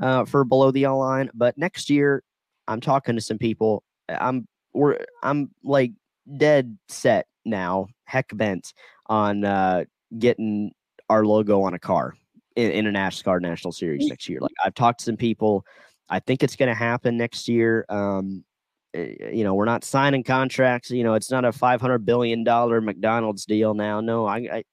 uh, 0.01 0.25
for 0.25 0.45
below 0.45 0.71
the 0.71 0.87
line. 0.87 1.31
But 1.35 1.57
next 1.59 1.91
year, 1.91 2.23
I'm 2.69 2.81
talking 2.81 3.15
to 3.15 3.21
some 3.21 3.39
people. 3.39 3.83
I'm 4.09 4.47
we're 4.73 4.99
I'm 5.23 5.51
like 5.63 5.93
dead 6.37 6.79
set 6.89 7.27
now, 7.45 7.89
heck 8.05 8.37
bent 8.37 8.73
on 9.07 9.45
uh, 9.45 9.85
getting 10.19 10.73
our 11.09 11.25
logo 11.25 11.63
on 11.63 11.75
a 11.75 11.79
car 11.79 12.15
in, 12.57 12.71
in 12.71 12.87
a 12.87 12.91
NASCAR 12.91 13.41
National 13.41 13.73
Series 13.73 14.07
next 14.07 14.29
year. 14.29 14.41
Like 14.41 14.53
I've 14.65 14.75
talked 14.75 15.01
to 15.01 15.05
some 15.05 15.17
people. 15.17 15.65
I 16.09 16.21
think 16.21 16.43
it's 16.43 16.57
going 16.57 16.69
to 16.69 16.75
happen 16.75 17.17
next 17.17 17.49
year. 17.49 17.85
Um, 17.89 18.39
eh, 18.39 18.54
you 18.95 19.43
know, 19.43 19.55
we're 19.55 19.65
not 19.65 19.85
signing 19.85 20.23
contracts. 20.23 20.91
You 20.91 21.03
know, 21.05 21.15
it's 21.15 21.31
not 21.31 21.45
a 21.45 21.53
five 21.53 21.81
hundred 21.81 22.07
billion 22.07 22.45
dollar 22.45 22.81
McDonald's 22.81 23.45
deal 23.45 23.75
now. 23.75 24.01
No, 24.01 24.27
I, 24.27 24.37
I, 24.37 24.65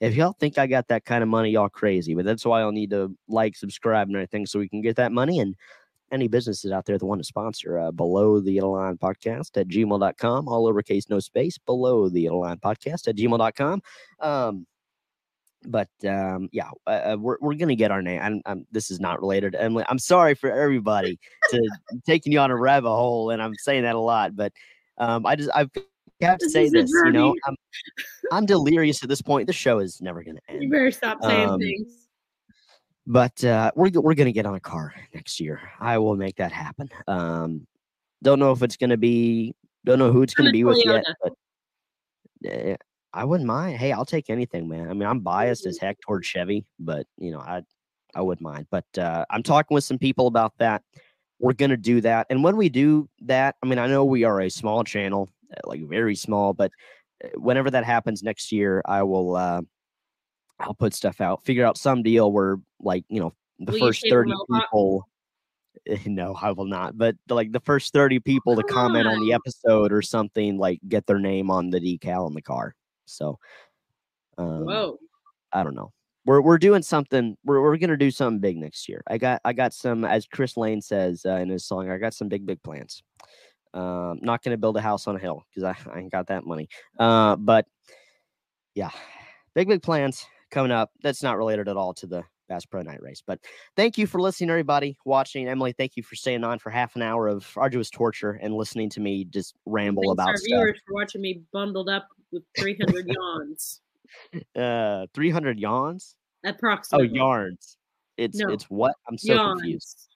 if 0.00 0.14
y'all 0.14 0.34
think 0.38 0.58
I 0.58 0.66
got 0.66 0.88
that 0.88 1.04
kind 1.04 1.22
of 1.22 1.28
money, 1.28 1.50
y'all 1.50 1.68
crazy. 1.68 2.14
But 2.14 2.24
that's 2.24 2.44
why 2.44 2.60
I'll 2.60 2.72
need 2.72 2.90
to 2.90 3.16
like, 3.28 3.56
subscribe, 3.56 4.08
and 4.08 4.16
everything 4.16 4.46
so 4.46 4.58
we 4.58 4.68
can 4.68 4.82
get 4.82 4.96
that 4.96 5.12
money. 5.12 5.40
And 5.40 5.54
any 6.12 6.28
businesses 6.28 6.72
out 6.72 6.86
there 6.86 6.98
that 6.98 7.06
want 7.06 7.20
to 7.20 7.26
sponsor 7.26 7.78
uh, 7.78 7.90
below 7.92 8.40
the 8.40 8.60
line 8.60 8.98
podcast 8.98 9.56
at 9.56 9.68
gmail.com, 9.68 10.48
all 10.48 10.72
lowercase, 10.72 11.08
no 11.08 11.20
space, 11.20 11.56
below 11.58 12.08
the 12.08 12.28
line 12.28 12.58
podcast 12.58 13.08
at 13.08 13.16
gmail.com. 13.16 13.80
Um, 14.20 14.66
but 15.66 15.88
um, 16.06 16.48
yeah, 16.52 16.70
uh, 16.86 16.90
uh, 17.12 17.16
we're, 17.18 17.36
we're 17.40 17.54
gonna 17.54 17.74
get 17.74 17.90
our 17.90 18.02
name. 18.02 18.20
I'm, 18.22 18.42
I'm, 18.46 18.66
this 18.72 18.90
is 18.90 19.00
not 19.00 19.20
related 19.20 19.52
to 19.52 19.62
Emily. 19.62 19.84
I'm 19.88 19.98
sorry 19.98 20.34
for 20.34 20.50
everybody 20.50 21.18
to 21.50 21.70
taking 22.06 22.32
you 22.32 22.38
on 22.38 22.50
a 22.50 22.56
rabbit 22.56 22.90
hole, 22.90 23.30
and 23.30 23.42
I'm 23.42 23.54
saying 23.54 23.82
that 23.82 23.94
a 23.94 23.98
lot. 24.00 24.36
But 24.36 24.52
um, 24.98 25.26
I 25.26 25.36
just 25.36 25.50
I 25.54 25.68
have 26.20 26.38
to 26.38 26.46
This 26.46 26.52
say 26.52 26.68
this. 26.68 26.90
You 26.90 27.12
know. 27.12 27.34
I'm 27.46 27.56
I'm 28.32 28.46
delirious 28.46 29.02
at 29.02 29.08
this 29.08 29.22
point. 29.22 29.46
The 29.46 29.52
show 29.52 29.78
is 29.78 30.00
never 30.00 30.22
gonna 30.22 30.40
end. 30.48 30.62
You 30.62 30.70
better 30.70 30.90
stop 30.90 31.22
saying 31.22 31.48
Um, 31.48 31.60
things. 31.60 32.08
But 33.06 33.42
uh, 33.44 33.70
we're 33.74 33.90
we're 34.00 34.14
gonna 34.14 34.32
get 34.32 34.46
on 34.46 34.54
a 34.54 34.60
car 34.60 34.94
next 35.14 35.40
year. 35.40 35.60
I 35.80 35.98
will 35.98 36.16
make 36.16 36.36
that 36.36 36.52
happen. 36.52 36.88
Um, 37.08 37.66
don't 38.22 38.38
know 38.38 38.52
if 38.52 38.62
it's 38.62 38.76
gonna 38.76 38.96
be 38.96 39.54
Don't 39.84 39.98
know 39.98 40.12
who 40.12 40.22
it's 40.22 40.34
going 40.34 40.46
to 40.46 40.52
be 40.52 40.64
with 40.64 40.84
yet, 40.84 41.04
but 41.22 41.32
eh, 42.44 42.76
I 43.12 43.24
wouldn't 43.24 43.46
mind. 43.46 43.78
Hey, 43.78 43.92
I'll 43.92 44.04
take 44.04 44.30
anything, 44.30 44.68
man. 44.68 44.88
I 44.88 44.94
mean, 44.94 45.08
I'm 45.08 45.20
biased 45.20 45.66
as 45.66 45.78
heck 45.78 46.00
towards 46.00 46.26
Chevy, 46.26 46.64
but 46.78 47.06
you 47.18 47.32
know, 47.32 47.40
I 47.40 47.62
I 48.14 48.22
wouldn't 48.22 48.42
mind. 48.42 48.66
But 48.70 48.86
uh, 48.98 49.24
I'm 49.30 49.42
talking 49.42 49.74
with 49.74 49.84
some 49.84 49.98
people 49.98 50.26
about 50.26 50.52
that. 50.58 50.82
We're 51.38 51.54
gonna 51.54 51.76
do 51.76 52.00
that, 52.02 52.26
and 52.30 52.44
when 52.44 52.56
we 52.56 52.68
do 52.68 53.08
that, 53.22 53.56
I 53.62 53.66
mean, 53.66 53.78
I 53.78 53.86
know 53.86 54.04
we 54.04 54.24
are 54.24 54.40
a 54.40 54.50
small 54.50 54.84
channel, 54.84 55.28
uh, 55.52 55.60
like 55.64 55.82
very 55.88 56.14
small, 56.14 56.52
but 56.52 56.70
uh, 57.24 57.28
whenever 57.38 57.70
that 57.70 57.84
happens 57.84 58.22
next 58.22 58.52
year, 58.52 58.82
I 58.84 59.02
will. 59.02 59.36
Uh, 59.36 59.62
I'll 60.60 60.74
put 60.74 60.94
stuff 60.94 61.20
out, 61.20 61.42
figure 61.42 61.64
out 61.64 61.78
some 61.78 62.02
deal 62.02 62.30
where, 62.30 62.58
like, 62.80 63.04
you 63.08 63.18
know, 63.18 63.32
the 63.58 63.72
Will 63.72 63.80
first 63.80 64.06
30 64.08 64.32
people. 64.52 65.06
No, 66.04 66.36
I 66.40 66.50
will 66.50 66.66
not. 66.66 66.98
But 66.98 67.16
like 67.30 67.52
the 67.52 67.60
first 67.60 67.94
30 67.94 68.20
people 68.20 68.54
to 68.54 68.62
comment 68.62 69.06
on 69.06 69.18
the 69.20 69.32
episode 69.32 69.92
or 69.92 70.02
something, 70.02 70.58
like 70.58 70.78
get 70.86 71.06
their 71.06 71.18
name 71.18 71.50
on 71.50 71.70
the 71.70 71.80
decal 71.80 72.26
on 72.26 72.34
the 72.34 72.42
car. 72.42 72.74
So, 73.10 73.38
um, 74.38 74.66
Whoa. 74.66 74.98
I 75.52 75.62
don't 75.62 75.74
know. 75.74 75.92
We're 76.26 76.42
we're 76.42 76.58
doing 76.58 76.82
something. 76.82 77.36
We're 77.44 77.62
we're 77.62 77.76
gonna 77.78 77.96
do 77.96 78.10
something 78.10 78.40
big 78.40 78.56
next 78.56 78.88
year. 78.88 79.02
I 79.08 79.18
got 79.18 79.40
I 79.44 79.52
got 79.52 79.72
some, 79.72 80.04
as 80.04 80.26
Chris 80.26 80.56
Lane 80.56 80.82
says 80.82 81.22
uh, 81.24 81.36
in 81.36 81.48
his 81.48 81.64
song. 81.64 81.90
I 81.90 81.96
got 81.96 82.14
some 82.14 82.28
big 82.28 82.46
big 82.46 82.62
plans. 82.62 83.02
Um, 83.72 84.18
not 84.20 84.42
gonna 84.42 84.58
build 84.58 84.76
a 84.76 84.80
house 84.80 85.06
on 85.06 85.16
a 85.16 85.18
hill 85.18 85.44
because 85.48 85.64
I, 85.64 85.90
I 85.92 86.00
ain't 86.00 86.12
got 86.12 86.26
that 86.26 86.44
money. 86.44 86.68
Uh, 86.98 87.36
but 87.36 87.66
yeah, 88.74 88.90
big 89.54 89.68
big 89.68 89.82
plans 89.82 90.26
coming 90.50 90.72
up. 90.72 90.90
That's 91.02 91.22
not 91.22 91.38
related 91.38 91.68
at 91.68 91.76
all 91.76 91.94
to 91.94 92.06
the 92.06 92.24
Bass 92.50 92.66
Pro 92.66 92.82
Night 92.82 93.00
Race. 93.00 93.22
But 93.26 93.40
thank 93.76 93.96
you 93.96 94.06
for 94.06 94.20
listening, 94.20 94.50
everybody 94.50 94.98
watching. 95.06 95.48
Emily, 95.48 95.72
thank 95.72 95.96
you 95.96 96.02
for 96.02 96.16
staying 96.16 96.44
on 96.44 96.58
for 96.58 96.68
half 96.68 96.96
an 96.96 97.02
hour 97.02 97.28
of 97.28 97.46
arduous 97.56 97.88
torture 97.88 98.32
and 98.42 98.54
listening 98.54 98.90
to 98.90 99.00
me 99.00 99.24
just 99.24 99.54
ramble 99.64 100.02
Thanks 100.02 100.12
about 100.12 100.28
our 100.28 100.36
stuff. 100.36 100.46
viewers 100.46 100.78
for 100.86 100.94
watching 100.94 101.22
me 101.22 101.42
bundled 101.52 101.88
up 101.88 102.08
with 102.32 102.42
300 102.58 103.06
yawns. 103.08 103.80
Uh, 104.56 105.06
three 105.14 105.30
hundred 105.30 105.60
yawns. 105.60 106.16
Approximately. 106.44 107.08
Oh, 107.08 107.12
Approximately. 107.12 107.18
yarns. 107.18 107.76
It's 108.16 108.38
No. 108.38 108.48
it's 108.52 108.64
what? 108.64 108.94
I'm 109.08 109.16
so 109.18 109.34
yawns. 109.34 109.60
confused. 109.60 110.08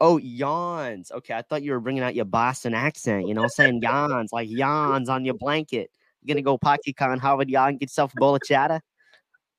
Oh, 0.00 0.16
yawns. 0.18 1.10
Okay, 1.12 1.34
I 1.34 1.42
thought 1.42 1.62
you 1.62 1.72
were 1.72 1.80
bringing 1.80 2.02
out 2.02 2.14
your 2.14 2.24
Boston 2.24 2.72
accent. 2.74 3.28
You 3.28 3.34
know, 3.34 3.46
saying 3.48 3.80
yawns 3.82 4.32
like 4.32 4.48
yawns 4.50 5.08
on 5.08 5.24
your 5.26 5.34
blanket. 5.34 5.90
You 6.22 6.28
gonna 6.34 6.42
go 6.42 6.56
PocketCon 6.58 7.18
Harvard 7.18 7.50
yawn 7.50 7.74
get 7.74 7.82
yourself 7.90 8.12
a 8.16 8.20
bowl 8.20 8.34
of 8.36 8.42
chatter? 8.44 8.80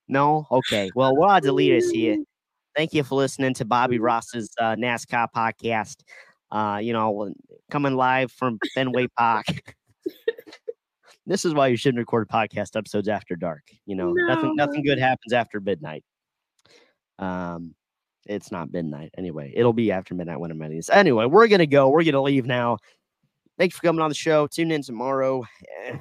No. 0.08 0.48
Okay. 0.50 0.90
Well, 0.96 1.16
we're 1.16 1.28
all 1.28 1.40
deleters 1.40 1.92
here. 1.92 2.18
Thank 2.76 2.94
you 2.94 3.04
for 3.04 3.16
listening 3.16 3.54
to 3.56 3.66
Bobby 3.66 4.00
Ross's 4.00 4.50
uh, 4.60 4.76
NASCAR 4.76 5.28
podcast. 5.36 5.98
Uh, 6.52 6.80
you 6.82 6.94
know, 6.94 7.34
coming 7.70 7.96
live 7.96 8.32
from 8.32 8.58
Fenway 8.74 9.08
Park. 9.16 9.46
this 11.30 11.46
is 11.46 11.54
why 11.54 11.68
you 11.68 11.78
shouldn't 11.78 12.00
record 12.00 12.28
podcast 12.28 12.76
episodes 12.76 13.08
after 13.08 13.36
dark. 13.36 13.62
You 13.86 13.96
know, 13.96 14.12
nothing 14.14 14.56
nothing 14.56 14.84
good 14.84 14.98
happens 14.98 15.32
after 15.32 15.60
midnight. 15.60 16.04
Um, 17.20 17.76
it's 18.26 18.52
not 18.52 18.74
midnight 18.74 19.12
anyway. 19.18 19.54
It'll 19.56 19.74
be 19.74 19.92
after 19.92 20.16
midnight 20.16 20.40
when 20.40 20.50
I'm 20.50 20.62
editing 20.62 20.80
this. 20.80 20.90
Anyway, 20.90 21.26
we're 21.26 21.48
gonna 21.48 21.68
go. 21.68 21.90
We're 21.90 22.04
gonna 22.04 22.22
leave 22.22 22.48
now. 22.48 22.78
Thanks 23.60 23.76
for 23.76 23.82
coming 23.84 24.02
on 24.02 24.10
the 24.10 24.16
show. 24.16 24.48
Tune 24.48 24.72
in 24.72 24.82
tomorrow. 24.82 25.44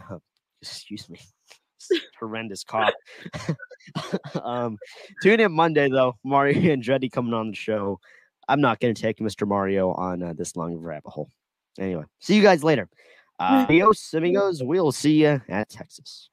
Excuse 0.62 1.10
me. 1.10 1.20
Horrendous 2.18 2.64
cough. 2.64 2.92
um, 4.42 4.78
tune 5.22 5.40
in 5.40 5.52
Monday 5.52 5.90
though. 5.90 6.16
Mario 6.24 6.72
and 6.72 6.82
Andretti 6.84 7.12
coming 7.12 7.34
on 7.34 7.50
the 7.50 7.56
show. 7.56 8.00
I'm 8.48 8.62
not 8.62 8.80
gonna 8.80 8.94
take 8.94 9.18
Mr. 9.18 9.46
Mario 9.46 9.92
on 9.92 10.22
uh, 10.22 10.32
this 10.32 10.56
long 10.56 10.74
of 10.74 10.80
a 10.80 10.86
rabbit 10.86 11.10
hole. 11.10 11.30
Anyway, 11.78 12.04
see 12.18 12.34
you 12.34 12.42
guys 12.42 12.64
later. 12.64 12.88
Adios, 13.38 14.12
amigos. 14.14 14.62
We'll 14.62 14.92
see 14.92 15.22
you 15.22 15.40
at 15.48 15.68
Texas. 15.68 16.26